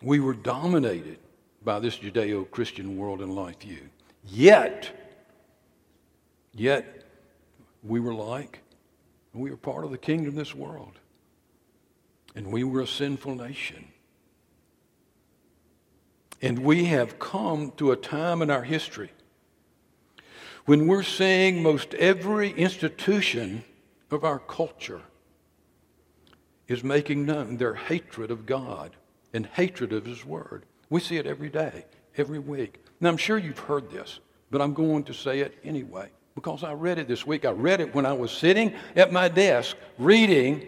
We 0.01 0.19
were 0.19 0.33
dominated 0.33 1.19
by 1.63 1.79
this 1.79 1.97
Judeo 1.97 2.49
Christian 2.49 2.97
world 2.97 3.21
and 3.21 3.35
life 3.35 3.59
view. 3.59 3.89
Yet, 4.25 4.89
yet, 6.53 7.03
we 7.83 7.99
were 7.99 8.13
like, 8.13 8.61
we 9.33 9.49
were 9.49 9.57
part 9.57 9.85
of 9.85 9.91
the 9.91 9.97
kingdom 9.97 10.29
of 10.29 10.35
this 10.35 10.53
world. 10.53 10.99
And 12.35 12.51
we 12.51 12.63
were 12.63 12.81
a 12.81 12.87
sinful 12.87 13.35
nation. 13.35 13.87
And 16.41 16.59
we 16.59 16.85
have 16.85 17.19
come 17.19 17.71
to 17.77 17.91
a 17.91 17.95
time 17.95 18.41
in 18.41 18.49
our 18.49 18.63
history 18.63 19.11
when 20.65 20.87
we're 20.87 21.03
seeing 21.03 21.63
most 21.63 21.93
every 21.95 22.51
institution 22.51 23.63
of 24.09 24.23
our 24.23 24.39
culture 24.39 25.01
is 26.67 26.83
making 26.83 27.25
known 27.25 27.57
their 27.57 27.75
hatred 27.75 28.31
of 28.31 28.45
God 28.45 28.95
and 29.33 29.45
hatred 29.45 29.93
of 29.93 30.05
His 30.05 30.25
Word. 30.25 30.65
We 30.89 30.99
see 30.99 31.17
it 31.17 31.25
every 31.25 31.49
day, 31.49 31.85
every 32.17 32.39
week. 32.39 32.83
Now, 32.99 33.09
I'm 33.09 33.17
sure 33.17 33.37
you've 33.37 33.59
heard 33.59 33.89
this, 33.91 34.19
but 34.49 34.61
I'm 34.61 34.73
going 34.73 35.03
to 35.05 35.13
say 35.13 35.39
it 35.39 35.57
anyway 35.63 36.09
because 36.35 36.63
I 36.63 36.73
read 36.73 36.97
it 36.97 37.07
this 37.07 37.25
week. 37.25 37.45
I 37.45 37.51
read 37.51 37.81
it 37.81 37.93
when 37.93 38.05
I 38.05 38.13
was 38.13 38.31
sitting 38.31 38.73
at 38.95 39.11
my 39.11 39.27
desk 39.27 39.75
reading, 39.97 40.67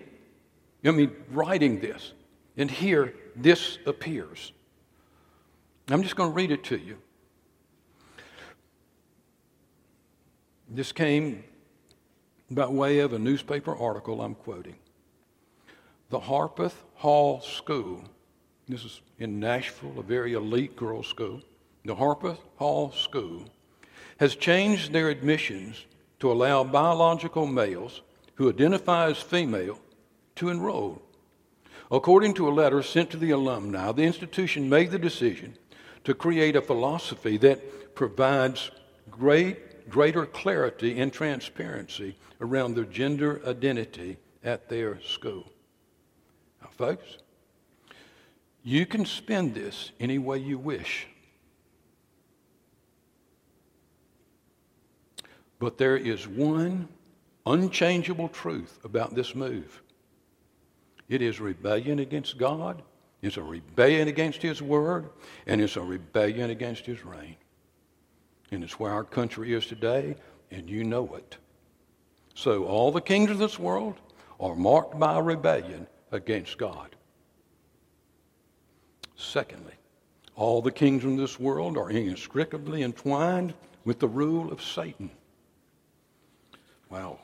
I 0.86 0.91
mean, 0.91 1.12
writing 1.32 1.80
this. 1.80 2.13
And 2.58 2.69
here, 2.69 3.13
this 3.36 3.78
appears. 3.86 4.52
I'm 5.89 6.04
just 6.04 6.15
going 6.15 6.30
to 6.30 6.36
read 6.36 6.52
it 6.52 6.63
to 6.65 6.78
you. 6.78 6.97
This 10.69 10.91
came 10.91 11.43
by 12.49 12.67
way 12.67 12.99
of 12.99 13.13
a 13.13 13.19
newspaper 13.19 13.76
article 13.76 14.21
I'm 14.21 14.36
quoting. 14.36 14.76
The 16.10 16.19
Harpeth 16.19 16.84
Hall 16.95 17.41
School, 17.41 18.04
this 18.67 18.84
is 18.84 19.02
in 19.19 19.39
Nashville, 19.39 19.99
a 19.99 20.04
very 20.04 20.34
elite 20.34 20.76
girls' 20.76 21.08
school. 21.08 21.41
The 21.86 21.95
Harpeth 21.95 22.39
Hall 22.58 22.91
School 22.91 23.45
has 24.18 24.36
changed 24.36 24.92
their 24.92 25.10
admissions 25.10 25.86
to 26.20 26.32
allow 26.32 26.63
biological 26.63 27.46
males 27.46 28.02
who 28.36 28.50
identify 28.50 29.10
as 29.10 29.22
female 29.22 29.80
to 30.36 30.50
enroll. 30.50 31.02
According 31.92 32.34
to 32.36 32.48
a 32.48 32.52
letter 32.52 32.82
sent 32.82 33.12
to 33.12 33.18
the 33.18 33.32
alumni, 33.32 33.92
the 33.92 34.04
institution 34.04 34.70
made 34.70 34.92
the 34.92 35.00
decision 35.00 35.58
to 36.04 36.13
create 36.13 36.56
a 36.56 36.62
philosophy 36.62 37.38
that 37.38 37.96
provides 37.96 38.72
great, 39.12 39.89
greater 39.89 40.26
clarity 40.26 41.00
and 41.00 41.13
transparency 41.13 42.16
around 42.42 42.74
their 42.74 42.86
gender 42.86 43.42
identity 43.46 44.18
at 44.44 44.70
their 44.70 45.00
school. 45.02 45.52
Now, 46.62 46.70
folks, 46.72 47.18
you 48.63 48.86
can 48.86 49.06
spend 49.06 49.54
this 49.54 49.92
any 50.00 50.18
way 50.18 50.39
you 50.39 50.58
wish. 50.58 51.08
But 55.63 55.78
there 55.78 55.95
is 55.95 56.28
one 56.28 56.89
unchangeable 57.45 58.28
truth 58.28 58.80
about 58.84 59.15
this 59.15 59.34
move 59.34 59.82
it 61.08 61.21
is 61.21 61.39
rebellion 61.39 61.99
against 61.99 62.38
God, 62.38 62.82
it's 63.21 63.38
a 63.38 63.41
rebellion 63.41 64.10
against 64.10 64.41
His 64.41 64.62
Word, 64.62 65.08
and 65.47 65.62
it's 65.62 65.78
a 65.78 65.82
rebellion 65.82 66.49
against 66.49 66.86
His 66.86 67.06
reign. 67.06 67.38
And 68.52 68.62
it's 68.62 68.78
where 68.78 68.91
our 68.91 69.06
country 69.06 69.54
is 69.54 69.65
today, 69.65 70.17
and 70.52 70.69
you 70.69 70.84
know 70.84 71.15
it. 71.15 71.38
So 72.36 72.65
all 72.65 72.91
the 72.91 72.99
kings 72.99 73.32
of 73.32 73.38
this 73.38 73.58
world 73.58 73.95
are 74.41 74.58
marked 74.58 74.99
by 74.99 75.17
rebellion 75.17 75.88
against 76.12 76.58
God. 76.58 76.93
Secondly, 79.15 79.76
all 80.36 80.62
the 80.62 80.71
kings 80.73 81.06
of 81.06 81.15
this 81.15 81.39
world 81.39 81.78
are 81.78 81.89
inextricably 81.89 82.84
entwined 82.84 83.54
with 83.86 83.99
the 83.99 84.10
rule 84.10 84.52
of 84.52 84.62
Satan. 84.62 85.10
Wow. 86.93 87.17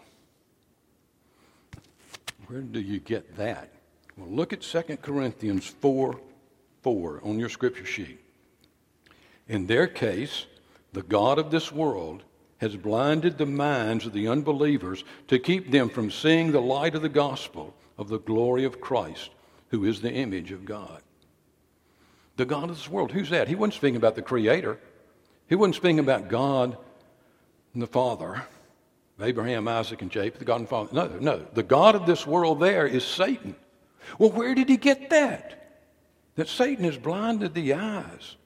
Where 2.47 2.61
do 2.61 2.79
you 2.79 2.99
get 2.99 3.37
that? 3.37 3.69
Well, 4.17 4.27
look 4.27 4.51
at 4.51 4.61
2 4.61 4.97
Corinthians 4.97 5.67
4 5.67 6.19
4 6.81 7.21
on 7.23 7.37
your 7.37 7.49
scripture 7.49 7.85
sheet. 7.85 8.19
In 9.47 9.67
their 9.67 9.85
case, 9.85 10.47
the 10.93 11.03
God 11.03 11.37
of 11.37 11.51
this 11.51 11.71
world 11.71 12.23
has 12.57 12.75
blinded 12.77 13.37
the 13.37 13.45
minds 13.45 14.07
of 14.07 14.13
the 14.13 14.27
unbelievers 14.27 15.03
to 15.27 15.37
keep 15.37 15.69
them 15.69 15.89
from 15.89 16.09
seeing 16.09 16.51
the 16.51 16.59
light 16.59 16.95
of 16.95 17.03
the 17.03 17.07
gospel 17.07 17.75
of 17.95 18.09
the 18.09 18.17
glory 18.17 18.63
of 18.63 18.81
Christ, 18.81 19.29
who 19.67 19.85
is 19.85 20.01
the 20.01 20.11
image 20.11 20.51
of 20.51 20.65
God. 20.65 21.03
The 22.37 22.45
God 22.45 22.71
of 22.71 22.77
this 22.77 22.89
world, 22.89 23.11
who's 23.11 23.29
that? 23.29 23.47
He 23.47 23.53
wasn't 23.53 23.75
speaking 23.75 23.97
about 23.97 24.15
the 24.15 24.23
Creator, 24.23 24.79
he 25.47 25.53
wasn't 25.53 25.75
speaking 25.75 25.99
about 25.99 26.27
God 26.27 26.75
and 27.75 27.83
the 27.83 27.87
Father. 27.87 28.47
Abraham, 29.21 29.67
Isaac, 29.67 30.01
and 30.01 30.11
Jacob, 30.11 30.39
the 30.39 30.45
God 30.45 30.61
and 30.61 30.69
Father. 30.69 30.89
No, 30.93 31.07
no. 31.19 31.45
The 31.53 31.63
God 31.63 31.95
of 31.95 32.05
this 32.05 32.25
world 32.25 32.59
there 32.59 32.87
is 32.87 33.03
Satan. 33.03 33.55
Well, 34.17 34.31
where 34.31 34.55
did 34.55 34.69
he 34.69 34.77
get 34.77 35.09
that? 35.09 35.81
That 36.35 36.47
Satan 36.47 36.85
has 36.85 36.97
blinded 36.97 37.53
the 37.53 37.73
eyes 37.73 38.37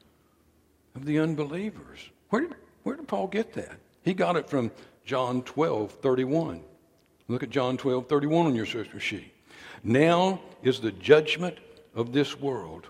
of 0.96 1.06
the 1.06 1.20
unbelievers. 1.20 2.10
Where 2.30 2.42
did, 2.42 2.56
where 2.84 2.96
did 2.96 3.08
Paul 3.08 3.28
get 3.28 3.54
that? 3.54 3.78
He 4.04 4.14
got 4.14 4.36
it 4.36 4.50
from 4.50 4.72
John 5.06 5.44
12, 5.44 5.92
31. 5.92 6.62
Look 7.28 7.44
at 7.44 7.50
John 7.50 7.78
12, 7.78 8.08
31 8.08 8.48
on 8.48 8.56
your 8.56 8.66
sister 8.66 9.00
sheet. 9.00 9.34
Now 9.84 10.42
is 10.62 10.80
the 10.80 10.92
judgment 10.92 11.58
of 11.96 12.14
this 12.14 12.40
world. 12.40 12.88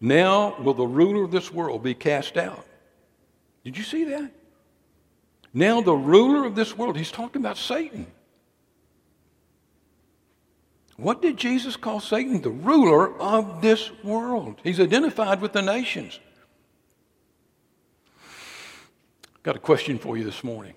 Now 0.00 0.56
will 0.60 0.74
the 0.74 0.86
ruler 0.86 1.24
of 1.24 1.30
this 1.30 1.52
world 1.52 1.82
be 1.82 1.94
cast 1.94 2.36
out. 2.36 2.66
Did 3.64 3.76
you 3.76 3.84
see 3.84 4.04
that? 4.04 4.30
Now, 5.56 5.80
the 5.80 5.94
ruler 5.94 6.44
of 6.44 6.56
this 6.56 6.76
world, 6.76 6.96
he's 6.96 7.12
talking 7.12 7.40
about 7.40 7.56
Satan. 7.56 8.08
What 10.96 11.22
did 11.22 11.36
Jesus 11.36 11.76
call 11.76 12.00
Satan? 12.00 12.42
The 12.42 12.50
ruler 12.50 13.16
of 13.20 13.62
this 13.62 13.90
world. 14.02 14.60
He's 14.64 14.80
identified 14.80 15.40
with 15.40 15.52
the 15.52 15.62
nations. 15.62 16.18
Got 19.44 19.56
a 19.56 19.60
question 19.60 19.98
for 19.98 20.16
you 20.16 20.24
this 20.24 20.42
morning. 20.42 20.74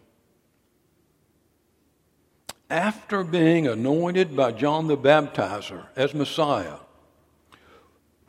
After 2.69 3.23
being 3.23 3.65
anointed 3.65 4.35
by 4.35 4.51
John 4.51 4.87
the 4.87 4.97
Baptizer 4.97 5.85
as 5.95 6.13
Messiah, 6.13 6.77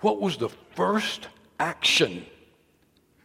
what 0.00 0.20
was 0.20 0.36
the 0.36 0.48
first 0.48 1.28
action 1.58 2.24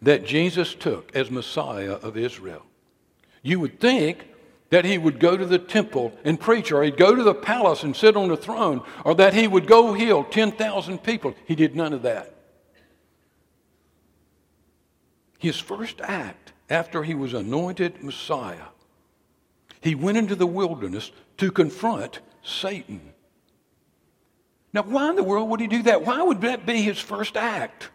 that 0.01 0.25
Jesus 0.25 0.73
took 0.73 1.15
as 1.15 1.29
Messiah 1.29 1.93
of 1.93 2.17
Israel? 2.17 2.65
You 3.43 3.59
would 3.59 3.79
think 3.79 4.27
that 4.69 4.85
he 4.85 4.97
would 4.97 5.19
go 5.19 5.37
to 5.37 5.45
the 5.45 5.59
temple 5.59 6.11
and 6.23 6.39
preach, 6.39 6.71
or 6.71 6.81
he'd 6.81 6.97
go 6.97 7.13
to 7.13 7.23
the 7.23 7.35
palace 7.35 7.83
and 7.83 7.95
sit 7.95 8.17
on 8.17 8.29
the 8.29 8.37
throne, 8.37 8.81
or 9.05 9.13
that 9.13 9.35
he 9.35 9.47
would 9.47 9.67
go 9.67 9.93
heal 9.93 10.23
10,000 10.23 11.03
people. 11.03 11.35
He 11.45 11.53
did 11.53 11.75
none 11.75 11.93
of 11.93 12.01
that. 12.01 12.33
His 15.37 15.59
first 15.59 16.01
act 16.01 16.53
after 16.69 17.03
he 17.03 17.13
was 17.13 17.33
anointed 17.33 18.01
Messiah, 18.01 18.69
he 19.81 19.93
went 19.93 20.17
into 20.17 20.35
the 20.35 20.47
wilderness 20.47 21.11
to 21.37 21.51
confront 21.51 22.21
Satan. 22.41 23.13
Now, 24.71 24.83
why 24.83 25.09
in 25.09 25.17
the 25.17 25.23
world 25.23 25.49
would 25.49 25.59
he 25.59 25.67
do 25.67 25.83
that? 25.83 26.03
Why 26.03 26.23
would 26.23 26.41
that 26.41 26.65
be 26.65 26.81
his 26.81 26.97
first 26.97 27.37
act? 27.37 27.89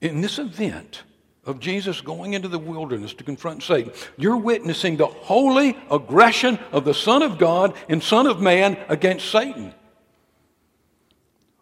In 0.00 0.20
this 0.20 0.38
event, 0.38 1.02
of 1.48 1.58
Jesus 1.58 2.02
going 2.02 2.34
into 2.34 2.46
the 2.46 2.58
wilderness 2.58 3.14
to 3.14 3.24
confront 3.24 3.62
Satan, 3.62 3.90
you're 4.18 4.36
witnessing 4.36 4.98
the 4.98 5.06
holy 5.06 5.76
aggression 5.90 6.58
of 6.72 6.84
the 6.84 6.92
Son 6.92 7.22
of 7.22 7.38
God 7.38 7.74
and 7.88 8.02
Son 8.02 8.26
of 8.26 8.40
Man 8.40 8.76
against 8.88 9.30
Satan. 9.30 9.74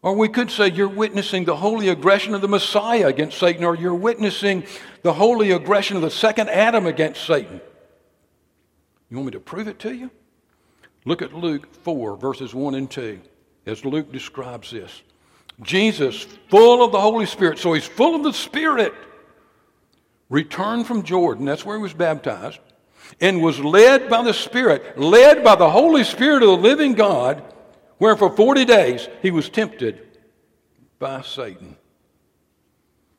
Or 0.02 0.14
we 0.14 0.28
could 0.28 0.50
say 0.50 0.70
you're 0.70 0.88
witnessing 0.88 1.44
the 1.44 1.56
holy 1.56 1.88
aggression 1.88 2.34
of 2.34 2.40
the 2.40 2.48
Messiah 2.48 3.06
against 3.06 3.38
Satan, 3.38 3.64
or 3.64 3.76
you're 3.76 3.94
witnessing 3.94 4.64
the 5.02 5.12
holy 5.12 5.52
aggression 5.52 5.96
of 5.96 6.02
the 6.02 6.10
second 6.10 6.50
Adam 6.50 6.86
against 6.86 7.24
Satan. 7.24 7.60
You 9.08 9.18
want 9.18 9.26
me 9.26 9.32
to 9.32 9.40
prove 9.40 9.68
it 9.68 9.78
to 9.80 9.94
you? 9.94 10.10
Look 11.04 11.22
at 11.22 11.32
Luke 11.32 11.72
4, 11.84 12.16
verses 12.16 12.52
1 12.52 12.74
and 12.74 12.90
2, 12.90 13.20
as 13.66 13.84
Luke 13.84 14.10
describes 14.10 14.72
this. 14.72 15.02
Jesus, 15.62 16.24
full 16.50 16.84
of 16.84 16.90
the 16.90 17.00
Holy 17.00 17.26
Spirit, 17.26 17.60
so 17.60 17.72
he's 17.72 17.86
full 17.86 18.16
of 18.16 18.24
the 18.24 18.32
Spirit 18.32 18.92
returned 20.28 20.86
from 20.86 21.02
Jordan, 21.02 21.44
that's 21.44 21.64
where 21.64 21.76
he 21.76 21.82
was 21.82 21.94
baptized, 21.94 22.58
and 23.20 23.42
was 23.42 23.60
led 23.60 24.08
by 24.08 24.22
the 24.22 24.34
Spirit, 24.34 24.98
led 24.98 25.44
by 25.44 25.54
the 25.54 25.70
Holy 25.70 26.04
Spirit 26.04 26.42
of 26.42 26.48
the 26.48 26.56
living 26.56 26.94
God, 26.94 27.42
where 27.98 28.16
for 28.16 28.30
40 28.30 28.64
days 28.64 29.08
he 29.22 29.30
was 29.30 29.48
tempted 29.48 30.18
by 30.98 31.22
Satan. 31.22 31.76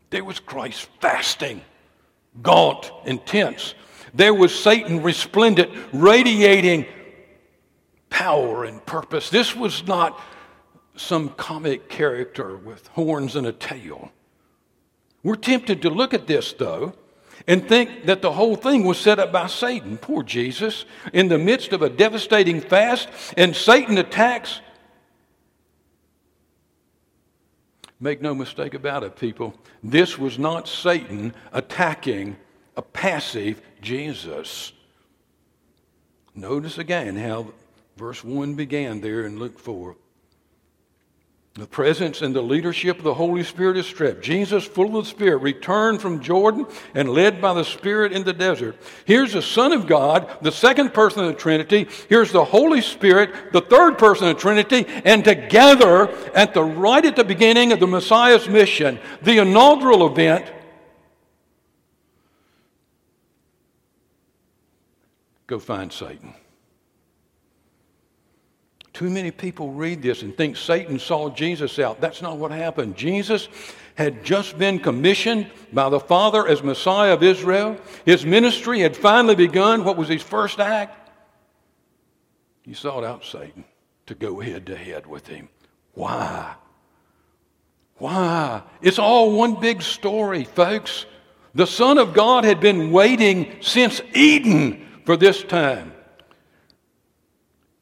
There 0.09 0.23
was 0.23 0.39
Christ 0.39 0.87
fasting, 1.01 1.61
gaunt, 2.41 2.91
intense. 3.05 3.73
There 4.13 4.33
was 4.33 4.57
Satan 4.57 5.03
resplendent, 5.03 5.71
radiating 5.91 6.85
power 8.09 8.63
and 8.63 8.85
purpose. 8.85 9.29
This 9.29 9.55
was 9.55 9.85
not 9.85 10.19
some 10.95 11.29
comic 11.29 11.89
character 11.89 12.55
with 12.55 12.87
horns 12.87 13.35
and 13.35 13.45
a 13.45 13.51
tail. 13.51 14.11
We're 15.27 15.35
tempted 15.35 15.81
to 15.81 15.89
look 15.89 16.13
at 16.13 16.25
this, 16.25 16.53
though, 16.53 16.93
and 17.47 17.67
think 17.67 18.05
that 18.05 18.21
the 18.21 18.31
whole 18.31 18.55
thing 18.55 18.85
was 18.85 18.97
set 18.97 19.19
up 19.19 19.29
by 19.29 19.47
Satan. 19.47 19.97
Poor 19.97 20.23
Jesus, 20.23 20.85
in 21.11 21.27
the 21.27 21.37
midst 21.37 21.73
of 21.73 21.81
a 21.81 21.89
devastating 21.89 22.61
fast, 22.61 23.09
and 23.35 23.53
Satan 23.53 23.97
attacks. 23.97 24.61
Make 27.99 28.21
no 28.21 28.33
mistake 28.33 28.73
about 28.73 29.03
it, 29.03 29.17
people. 29.17 29.53
This 29.83 30.17
was 30.17 30.39
not 30.39 30.65
Satan 30.65 31.33
attacking 31.51 32.37
a 32.77 32.81
passive 32.81 33.61
Jesus. 33.81 34.71
Notice 36.35 36.77
again 36.77 37.17
how 37.17 37.47
verse 37.97 38.23
1 38.23 38.55
began 38.55 39.01
there 39.01 39.25
in 39.25 39.37
Luke 39.37 39.59
4. 39.59 39.97
The 41.57 41.65
presence 41.65 42.21
and 42.21 42.35
the 42.35 42.41
leadership 42.41 42.99
of 42.99 43.03
the 43.03 43.15
Holy 43.15 43.43
Spirit 43.43 43.77
is 43.77 43.87
stripped. 43.87 44.23
Jesus, 44.23 44.63
full 44.63 44.95
of 44.95 45.05
the 45.05 45.09
Spirit, 45.09 45.37
returned 45.37 45.99
from 45.99 46.21
Jordan 46.21 46.67
and 46.93 47.09
led 47.09 47.41
by 47.41 47.55
the 47.55 47.63
Spirit 47.63 48.11
in 48.11 48.23
the 48.23 48.31
desert. 48.31 48.77
Here's 49.05 49.33
the 49.33 49.41
Son 49.41 49.73
of 49.73 49.87
God, 49.87 50.37
the 50.43 50.51
second 50.51 50.93
person 50.93 51.23
of 51.23 51.29
the 51.29 51.33
Trinity. 51.33 51.87
Here's 52.09 52.31
the 52.31 52.45
Holy 52.45 52.81
Spirit, 52.81 53.53
the 53.53 53.61
third 53.61 53.97
person 53.97 54.27
of 54.27 54.35
the 54.35 54.41
Trinity. 54.41 54.85
And 55.03 55.23
together, 55.23 56.09
at 56.35 56.53
the 56.53 56.63
right 56.63 57.03
at 57.03 57.15
the 57.15 57.23
beginning 57.23 57.71
of 57.71 57.79
the 57.79 57.87
Messiah's 57.87 58.47
mission, 58.47 58.99
the 59.23 59.39
inaugural 59.39 60.05
event, 60.05 60.45
go 65.47 65.57
find 65.57 65.91
Satan. 65.91 66.35
Too 68.97 69.11
many 69.11 69.29
people 69.29 69.73
read 69.73 70.01
this 70.01 70.23
and 70.23 70.35
think 70.35 70.57
Satan 70.57 70.97
saw 70.97 71.29
Jesus 71.29 71.77
out. 71.77 72.01
That's 72.01 72.23
not 72.23 72.37
what 72.37 72.49
happened. 72.49 72.97
Jesus 72.97 73.47
had 73.93 74.25
just 74.25 74.57
been 74.57 74.79
commissioned 74.79 75.51
by 75.71 75.87
the 75.89 75.99
Father 75.99 76.47
as 76.47 76.63
Messiah 76.63 77.13
of 77.13 77.21
Israel. 77.21 77.77
His 78.05 78.25
ministry 78.25 78.79
had 78.79 78.97
finally 78.97 79.35
begun. 79.35 79.83
What 79.83 79.97
was 79.97 80.07
his 80.07 80.23
first 80.23 80.59
act? 80.59 81.11
He 82.63 82.73
sought 82.73 83.03
out 83.03 83.23
Satan 83.23 83.65
to 84.07 84.15
go 84.15 84.39
head 84.39 84.65
to 84.65 84.75
head 84.75 85.05
with 85.05 85.27
him. 85.27 85.49
Why? 85.93 86.55
Why? 87.97 88.63
It's 88.81 88.97
all 88.97 89.31
one 89.31 89.59
big 89.59 89.83
story, 89.83 90.43
folks. 90.43 91.05
The 91.53 91.67
Son 91.67 91.99
of 91.99 92.15
God 92.15 92.45
had 92.45 92.59
been 92.59 92.91
waiting 92.91 93.57
since 93.61 94.01
Eden 94.15 94.87
for 95.05 95.15
this 95.15 95.43
time. 95.43 95.93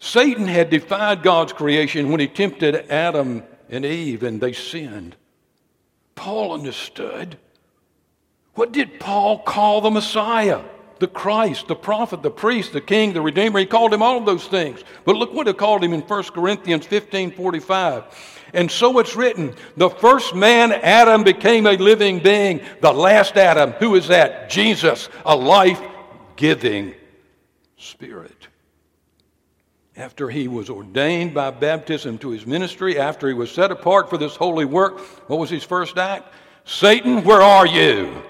Satan 0.06 0.48
had 0.48 0.70
defied 0.70 1.24
God's 1.24 1.52
creation 1.52 2.12
when 2.12 2.20
he 2.20 2.28
tempted 2.28 2.92
Adam 2.92 3.42
and 3.70 3.84
Eve 3.84 4.22
and 4.22 4.40
they 4.40 4.54
sinned. 4.54 5.16
Paul 6.14 6.54
understood. 6.54 7.40
What 8.54 8.72
did 8.72 9.00
Paul 9.00 9.40
call 9.40 9.82
the 9.82 9.90
Messiah? 9.90 10.62
The 11.00 11.08
Christ, 11.08 11.68
the 11.68 11.76
prophet, 11.76 12.22
the 12.22 12.30
priest, 12.30 12.72
the 12.72 12.82
king, 12.82 13.14
the 13.14 13.22
redeemer. 13.22 13.58
He 13.58 13.66
called 13.66 13.92
him 13.92 14.04
all 14.04 14.20
of 14.20 14.28
those 14.28 14.48
things. 14.48 14.84
But 15.06 15.16
look 15.16 15.34
what 15.34 15.48
he 15.48 15.54
called 15.54 15.84
him 15.84 15.92
in 15.92 16.02
1 16.02 16.24
Corinthians 16.26 16.86
15 16.86 17.32
45. 17.32 18.04
And 18.54 18.70
so 18.70 19.00
it's 19.00 19.16
written 19.16 19.56
the 19.76 19.90
first 19.90 20.36
man, 20.36 20.72
Adam, 20.72 21.24
became 21.24 21.66
a 21.66 21.78
living 21.78 22.20
being. 22.20 22.62
The 22.80 22.94
last 22.94 23.38
Adam, 23.38 23.72
who 23.72 23.96
is 23.96 24.10
that? 24.10 24.52
Jesus, 24.52 25.10
a 25.26 25.36
life 25.36 25.82
giving 26.36 26.94
spirit 27.76 28.45
after 29.98 30.30
he 30.30 30.48
was 30.48 30.70
ordained 30.70 31.34
by 31.34 31.52
baptism 31.52 32.18
to 32.20 32.30
his 32.30 32.46
ministry, 32.46 33.00
after 33.00 33.28
he 33.28 33.34
was 33.34 33.52
set 33.52 33.72
apart 33.72 34.10
for 34.10 34.18
this 34.18 34.36
holy 34.36 34.66
work, 34.66 35.00
what 35.30 35.40
was 35.40 35.50
his 35.50 35.64
first 35.64 35.98
act? 35.98 36.34
Satan, 36.66 37.24
where 37.24 37.42
are 37.42 37.66
you? 37.66 38.22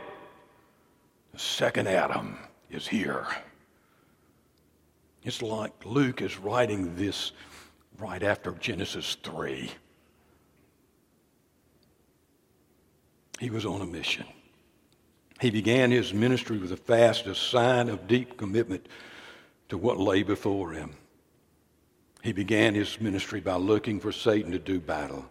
The 1.33 1.39
second 1.39 1.87
Adam 1.87 2.37
is 2.69 2.87
here. 2.87 3.25
It's 5.23 5.41
like 5.41 5.73
Luke 5.85 6.21
is 6.21 6.37
writing 6.37 6.95
this 6.95 7.31
right 7.97 8.21
after 8.21 8.51
Genesis 8.51 9.17
3. 9.23 9.71
He 13.39 13.49
was 13.49 13.65
on 13.65 13.81
a 13.81 13.85
mission. 13.85 14.25
He 15.41 15.49
began 15.49 15.91
his 15.91 16.13
ministry 16.13 16.57
with 16.57 16.71
a 16.71 16.77
fast, 16.77 17.25
a 17.25 17.35
sign 17.35 17.89
of 17.89 18.07
deep 18.07 18.37
commitment 18.37 18.87
to 19.69 19.77
what 19.77 19.97
lay 19.97 20.23
before 20.23 20.71
him. 20.71 20.95
He 22.25 22.33
began 22.33 22.73
his 22.73 22.99
ministry 22.99 23.39
by 23.39 23.53
looking 23.53 23.99
for 23.99 24.11
Satan 24.11 24.51
to 24.53 24.57
do 24.57 24.79
battle. 24.79 25.29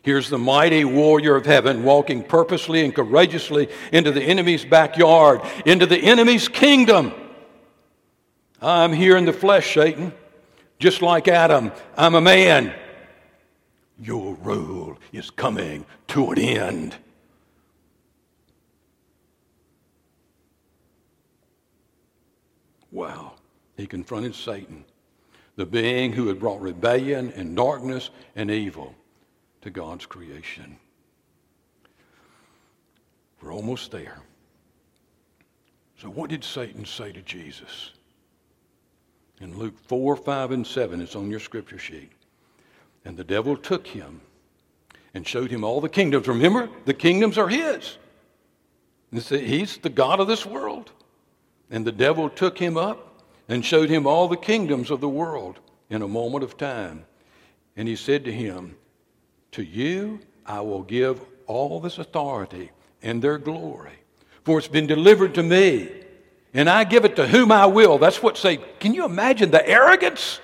Here's 0.00 0.30
the 0.30 0.38
mighty 0.38 0.82
warrior 0.82 1.36
of 1.36 1.44
heaven 1.44 1.84
walking 1.84 2.22
purposely 2.22 2.82
and 2.82 2.94
courageously 2.94 3.68
into 3.92 4.12
the 4.12 4.22
enemy's 4.22 4.64
backyard, 4.64 5.42
into 5.66 5.84
the 5.84 5.98
enemy's 5.98 6.48
kingdom. 6.48 7.12
I'm 8.62 8.94
here 8.94 9.18
in 9.18 9.26
the 9.26 9.34
flesh, 9.34 9.74
Satan. 9.74 10.10
Just 10.78 11.02
like 11.02 11.28
Adam, 11.28 11.70
I'm 11.98 12.14
a 12.14 12.22
man. 12.22 12.72
Your 14.00 14.36
rule 14.36 14.96
is 15.12 15.28
coming 15.28 15.84
to 16.08 16.30
an 16.30 16.38
end. 16.38 16.96
Wow. 22.90 23.34
He 23.76 23.86
confronted 23.86 24.34
Satan 24.34 24.86
the 25.56 25.66
being 25.66 26.12
who 26.12 26.28
had 26.28 26.38
brought 26.38 26.60
rebellion 26.60 27.32
and 27.34 27.56
darkness 27.56 28.10
and 28.34 28.50
evil 28.50 28.94
to 29.62 29.70
God's 29.70 30.06
creation. 30.06 30.76
We're 33.42 33.52
almost 33.52 33.90
there. 33.90 34.18
So, 35.98 36.08
what 36.08 36.30
did 36.30 36.44
Satan 36.44 36.84
say 36.84 37.10
to 37.12 37.22
Jesus? 37.22 37.92
In 39.40 39.58
Luke 39.58 39.78
4, 39.86 40.16
5, 40.16 40.50
and 40.52 40.66
7, 40.66 41.00
it's 41.00 41.16
on 41.16 41.30
your 41.30 41.40
scripture 41.40 41.78
sheet. 41.78 42.10
And 43.04 43.16
the 43.16 43.24
devil 43.24 43.56
took 43.56 43.86
him 43.86 44.20
and 45.14 45.26
showed 45.26 45.50
him 45.50 45.64
all 45.64 45.80
the 45.80 45.88
kingdoms. 45.88 46.28
Remember, 46.28 46.68
the 46.84 46.94
kingdoms 46.94 47.38
are 47.38 47.48
his. 47.48 47.96
He's 49.10 49.78
the 49.78 49.90
God 49.90 50.20
of 50.20 50.26
this 50.26 50.44
world. 50.44 50.90
And 51.70 51.86
the 51.86 51.92
devil 51.92 52.28
took 52.28 52.58
him 52.58 52.76
up 52.76 53.05
and 53.48 53.64
showed 53.64 53.88
him 53.88 54.06
all 54.06 54.28
the 54.28 54.36
kingdoms 54.36 54.90
of 54.90 55.00
the 55.00 55.08
world 55.08 55.58
in 55.88 56.02
a 56.02 56.08
moment 56.08 56.44
of 56.44 56.56
time. 56.56 57.04
And 57.76 57.86
he 57.86 57.96
said 57.96 58.24
to 58.24 58.32
him, 58.32 58.76
To 59.52 59.62
you 59.62 60.20
I 60.44 60.60
will 60.60 60.82
give 60.82 61.20
all 61.46 61.80
this 61.80 61.98
authority 61.98 62.70
and 63.02 63.22
their 63.22 63.38
glory, 63.38 63.98
for 64.44 64.58
it's 64.58 64.68
been 64.68 64.86
delivered 64.86 65.34
to 65.34 65.42
me, 65.42 65.90
and 66.54 66.68
I 66.68 66.84
give 66.84 67.04
it 67.04 67.16
to 67.16 67.26
whom 67.26 67.52
I 67.52 67.66
will. 67.66 67.98
That's 67.98 68.22
what 68.22 68.36
say. 68.36 68.58
Can 68.80 68.94
you 68.94 69.04
imagine 69.04 69.50
the 69.50 69.66
arrogance? 69.68 70.40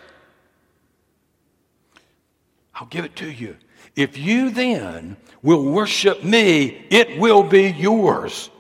I'll 2.75 2.87
give 2.87 3.05
it 3.05 3.17
to 3.17 3.31
you. 3.31 3.57
If 3.97 4.17
you 4.19 4.51
then 4.51 5.17
will 5.43 5.65
worship 5.65 6.23
me, 6.23 6.87
it 6.91 7.19
will 7.19 7.43
be 7.43 7.71
yours. 7.71 8.51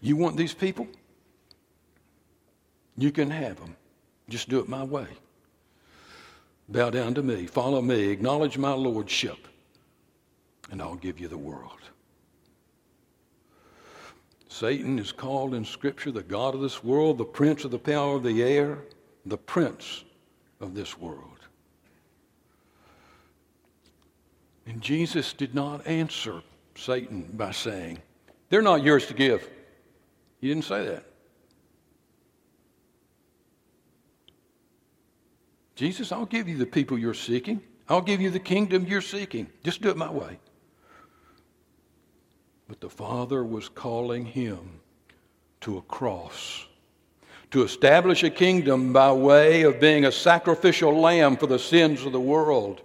You 0.00 0.16
want 0.16 0.36
these 0.36 0.54
people? 0.54 0.86
You 2.96 3.12
can 3.12 3.30
have 3.30 3.56
them. 3.56 3.76
Just 4.28 4.48
do 4.48 4.58
it 4.58 4.68
my 4.68 4.82
way. 4.82 5.06
Bow 6.68 6.90
down 6.90 7.14
to 7.14 7.22
me, 7.22 7.46
follow 7.46 7.80
me, 7.80 8.08
acknowledge 8.08 8.58
my 8.58 8.72
lordship, 8.72 9.38
and 10.70 10.82
I'll 10.82 10.96
give 10.96 11.20
you 11.20 11.28
the 11.28 11.38
world. 11.38 11.80
Satan 14.48 14.98
is 14.98 15.12
called 15.12 15.54
in 15.54 15.64
Scripture 15.64 16.10
the 16.10 16.22
God 16.22 16.54
of 16.54 16.60
this 16.60 16.82
world, 16.82 17.18
the 17.18 17.24
prince 17.24 17.64
of 17.64 17.70
the 17.70 17.78
power 17.78 18.16
of 18.16 18.24
the 18.24 18.42
air, 18.42 18.78
the 19.26 19.36
prince 19.36 20.04
of 20.60 20.74
this 20.74 20.98
world. 20.98 21.38
And 24.66 24.80
Jesus 24.80 25.32
did 25.32 25.54
not 25.54 25.86
answer 25.86 26.42
Satan 26.74 27.28
by 27.34 27.52
saying, 27.52 27.98
They're 28.48 28.62
not 28.62 28.82
yours 28.82 29.06
to 29.06 29.14
give. 29.14 29.48
He 30.40 30.48
didn't 30.48 30.64
say 30.64 30.84
that. 30.86 31.04
Jesus, 35.76 36.10
I'll 36.10 36.26
give 36.26 36.48
you 36.48 36.56
the 36.56 36.66
people 36.66 36.98
you're 36.98 37.14
seeking. 37.14 37.60
I'll 37.88 38.00
give 38.00 38.20
you 38.20 38.30
the 38.30 38.40
kingdom 38.40 38.86
you're 38.86 39.02
seeking. 39.02 39.46
Just 39.62 39.82
do 39.82 39.90
it 39.90 39.96
my 39.96 40.10
way. 40.10 40.38
But 42.66 42.80
the 42.80 42.88
Father 42.90 43.44
was 43.44 43.68
calling 43.68 44.24
him 44.24 44.80
to 45.60 45.78
a 45.78 45.82
cross, 45.82 46.66
to 47.50 47.62
establish 47.62 48.24
a 48.24 48.30
kingdom 48.30 48.92
by 48.92 49.12
way 49.12 49.62
of 49.62 49.78
being 49.78 50.06
a 50.06 50.12
sacrificial 50.12 50.98
lamb 50.98 51.36
for 51.36 51.46
the 51.46 51.58
sins 51.58 52.04
of 52.04 52.12
the 52.12 52.20
world. 52.20 52.80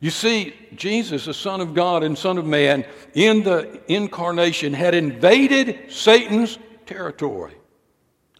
You 0.00 0.10
see, 0.10 0.54
Jesus, 0.74 1.26
the 1.26 1.34
Son 1.34 1.60
of 1.60 1.72
God 1.72 2.02
and 2.02 2.18
Son 2.18 2.36
of 2.36 2.46
Man, 2.46 2.84
in 3.14 3.42
the 3.42 3.80
incarnation 3.86 4.72
had 4.72 4.94
invaded 4.94 5.92
Satan's 5.92 6.58
territory, 6.84 7.54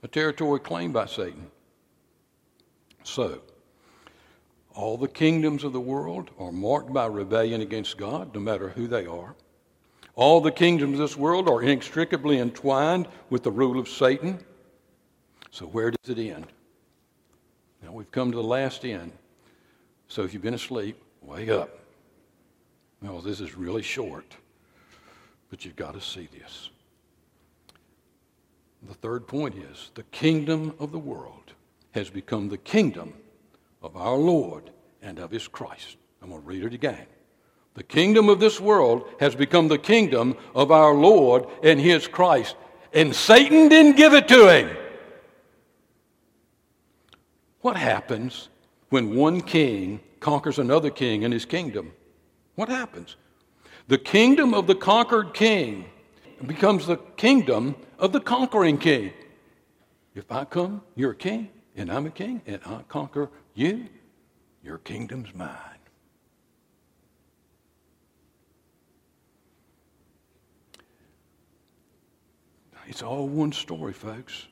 a 0.02 0.08
territory 0.08 0.58
claimed 0.58 0.94
by 0.94 1.06
Satan. 1.06 1.50
So, 3.02 3.40
All 4.74 4.96
the 4.96 5.08
kingdoms 5.08 5.64
of 5.64 5.72
the 5.72 5.80
world 5.80 6.30
are 6.38 6.52
marked 6.52 6.92
by 6.92 7.06
rebellion 7.06 7.60
against 7.60 7.98
God, 7.98 8.32
no 8.34 8.40
matter 8.40 8.68
who 8.68 8.86
they 8.86 9.04
are. 9.04 9.34
All 10.14 10.40
the 10.40 10.52
kingdoms 10.52 10.94
of 10.94 11.00
this 11.00 11.16
world 11.16 11.48
are 11.48 11.62
inextricably 11.62 12.38
entwined 12.38 13.08
with 13.30 13.42
the 13.42 13.50
rule 13.50 13.78
of 13.80 13.88
Satan. 13.88 14.38
So, 15.50 15.66
where 15.66 15.90
does 15.90 16.08
it 16.08 16.18
end? 16.18 16.46
Now, 17.82 17.92
we've 17.92 18.10
come 18.10 18.30
to 18.30 18.36
the 18.36 18.42
last 18.42 18.84
end. 18.84 19.12
So, 20.08 20.22
if 20.22 20.32
you've 20.32 20.42
been 20.42 20.54
asleep, 20.54 21.02
wake 21.22 21.48
up. 21.48 21.80
Now, 23.02 23.20
this 23.20 23.40
is 23.40 23.56
really 23.56 23.82
short, 23.82 24.36
but 25.50 25.64
you've 25.64 25.76
got 25.76 25.94
to 25.94 26.00
see 26.00 26.28
this. 26.38 26.70
The 28.86 28.94
third 28.94 29.26
point 29.26 29.56
is 29.56 29.90
the 29.94 30.04
kingdom 30.04 30.74
of 30.78 30.92
the 30.92 30.98
world 30.98 31.52
has 31.92 32.10
become 32.10 32.48
the 32.48 32.58
kingdom 32.58 33.14
of 33.82 33.96
our 33.96 34.16
Lord 34.16 34.70
and 35.02 35.18
of 35.18 35.30
his 35.30 35.48
Christ. 35.48 35.96
I'm 36.22 36.30
going 36.30 36.42
to 36.42 36.46
read 36.46 36.64
it 36.64 36.74
again. 36.74 37.06
The 37.74 37.82
kingdom 37.82 38.28
of 38.28 38.40
this 38.40 38.60
world 38.60 39.08
has 39.20 39.34
become 39.34 39.68
the 39.68 39.78
kingdom 39.78 40.36
of 40.54 40.70
our 40.70 40.94
Lord 40.94 41.46
and 41.62 41.80
his 41.80 42.06
Christ. 42.06 42.56
And 42.92 43.14
Satan 43.14 43.68
didn't 43.68 43.96
give 43.96 44.12
it 44.12 44.28
to 44.28 44.48
him. 44.48 44.76
What 47.60 47.76
happens 47.76 48.48
when 48.88 49.14
one 49.14 49.40
king 49.40 50.00
conquers 50.18 50.58
another 50.58 50.90
king 50.90 51.22
in 51.22 51.32
his 51.32 51.44
kingdom? 51.44 51.92
What 52.54 52.68
happens? 52.68 53.16
The 53.88 53.98
kingdom 53.98 54.54
of 54.54 54.66
the 54.66 54.74
conquered 54.74 55.34
king 55.34 55.86
becomes 56.46 56.86
the 56.86 56.96
kingdom 57.16 57.76
of 57.98 58.12
the 58.12 58.20
conquering 58.20 58.78
king. 58.78 59.12
If 60.14 60.30
I 60.32 60.44
come, 60.44 60.82
you're 60.96 61.12
a 61.12 61.16
king, 61.16 61.50
and 61.80 61.90
I'm 61.90 62.04
a 62.04 62.10
king, 62.10 62.42
and 62.46 62.60
I 62.66 62.82
conquer 62.88 63.30
you, 63.54 63.86
your 64.62 64.76
kingdom's 64.78 65.34
mine. 65.34 65.56
It's 72.86 73.02
all 73.02 73.26
one 73.26 73.52
story, 73.52 73.94
folks. 73.94 74.46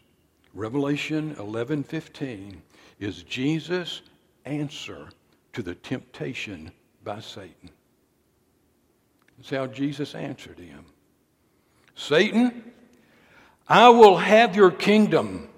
Revelation 0.55 1.35
11:15 1.37 2.63
is 2.99 3.25
Jesus' 3.25 4.01
answer 4.47 5.11
to 5.53 5.63
the 5.63 5.75
temptation 5.75 6.73
by 7.05 7.21
Satan. 7.21 7.71
That's 9.37 9.51
how 9.51 9.67
Jesus 9.67 10.15
answered 10.15 10.59
him. 10.59 10.87
Satan, 11.95 12.73
I 13.69 13.91
will 13.91 14.17
have 14.17 14.57
your 14.57 14.71
kingdom, 14.71 15.51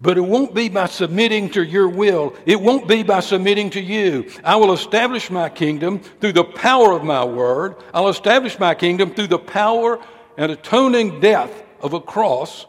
but 0.00 0.18
it 0.18 0.22
won't 0.22 0.54
be 0.54 0.68
by 0.68 0.86
submitting 0.86 1.50
to 1.50 1.62
your 1.62 1.88
will. 1.88 2.36
It 2.44 2.60
won't 2.60 2.86
be 2.86 3.02
by 3.02 3.20
submitting 3.20 3.70
to 3.70 3.80
you. 3.80 4.30
I 4.44 4.56
will 4.56 4.72
establish 4.72 5.30
my 5.30 5.48
kingdom 5.48 6.00
through 6.00 6.32
the 6.32 6.44
power 6.44 6.92
of 6.92 7.04
my 7.04 7.24
word. 7.24 7.76
I'll 7.94 8.08
establish 8.08 8.58
my 8.58 8.74
kingdom 8.74 9.10
through 9.14 9.28
the 9.28 9.38
power 9.38 9.98
and 10.36 10.52
atoning 10.52 11.20
death 11.20 11.50
of 11.80 11.94
a 11.94 12.00
cross. 12.00 12.66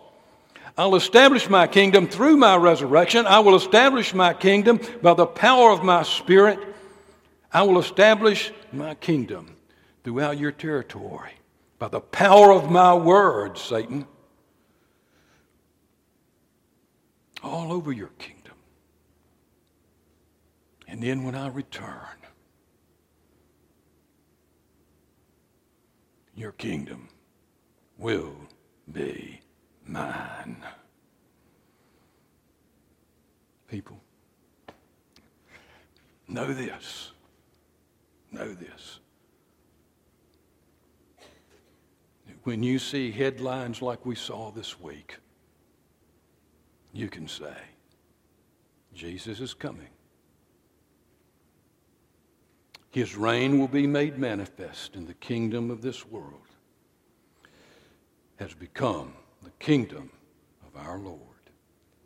I'll 0.78 0.96
establish 0.96 1.50
my 1.50 1.68
kingdom 1.68 2.08
through 2.08 2.38
my 2.38 2.56
resurrection. 2.56 3.26
I 3.26 3.40
will 3.40 3.56
establish 3.56 4.14
my 4.14 4.34
kingdom 4.34 4.80
by 5.02 5.14
the 5.16 5.26
power 5.26 5.72
of 5.72 5.84
my 5.84 6.04
spirit. 6.04 6.60
I 7.52 7.64
will 7.64 7.80
establish 7.80 8.52
my 8.72 8.96
kingdom 8.96 9.56
throughout 10.04 10.38
your 10.38 10.52
territory 10.52 11.32
by 11.80 11.88
the 11.88 12.00
power 12.00 12.52
of 12.52 12.72
my 12.72 12.94
word, 12.94 13.58
Satan. 13.58 14.06
All 17.44 17.72
over 17.72 17.92
your 17.92 18.12
kingdom. 18.20 18.54
And 20.88 21.02
then 21.02 21.24
when 21.24 21.36
I 21.36 21.50
return, 21.50 22.18
your 26.36 26.52
kingdom 26.54 27.10
will 27.98 28.36
be 28.92 29.42
mine. 29.86 30.64
People, 33.68 34.00
know 36.28 36.54
this. 36.54 37.12
Know 38.32 38.54
this. 38.54 39.00
When 42.44 42.64
you 42.64 42.80
see 42.80 43.12
headlines 43.12 43.82
like 43.82 44.06
we 44.06 44.16
saw 44.16 44.52
this 44.52 44.80
week, 44.80 45.18
you 46.94 47.10
can 47.10 47.28
say, 47.28 47.56
Jesus 48.94 49.40
is 49.40 49.54
coming. 49.54 49.90
His 52.92 53.16
reign 53.16 53.60
will 53.60 53.68
be 53.68 53.86
made 53.86 54.18
manifest 54.18 54.96
in 54.96 55.06
the 55.06 55.14
kingdom 55.14 55.70
of 55.70 55.82
this 55.82 56.06
world 56.06 56.42
has 58.38 58.54
become 58.54 59.14
the 59.44 59.52
kingdom 59.60 60.10
of 60.66 60.82
our 60.82 60.98
Lord 60.98 61.20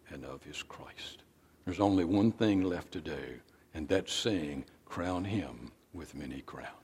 and 0.10 0.26
of 0.26 0.44
his 0.44 0.64
Christ. 0.64 1.24
There's 1.66 1.80
only 1.80 2.06
one 2.06 2.32
thing 2.32 2.64
left 2.64 2.92
to 2.94 3.02
do, 3.02 3.40
and 3.74 3.88
that's 3.88 4.14
saying, 4.14 4.66
crown 4.86 5.24
him 5.24 5.72
with 5.94 6.16
many 6.16 6.42
crowns. 6.42 6.81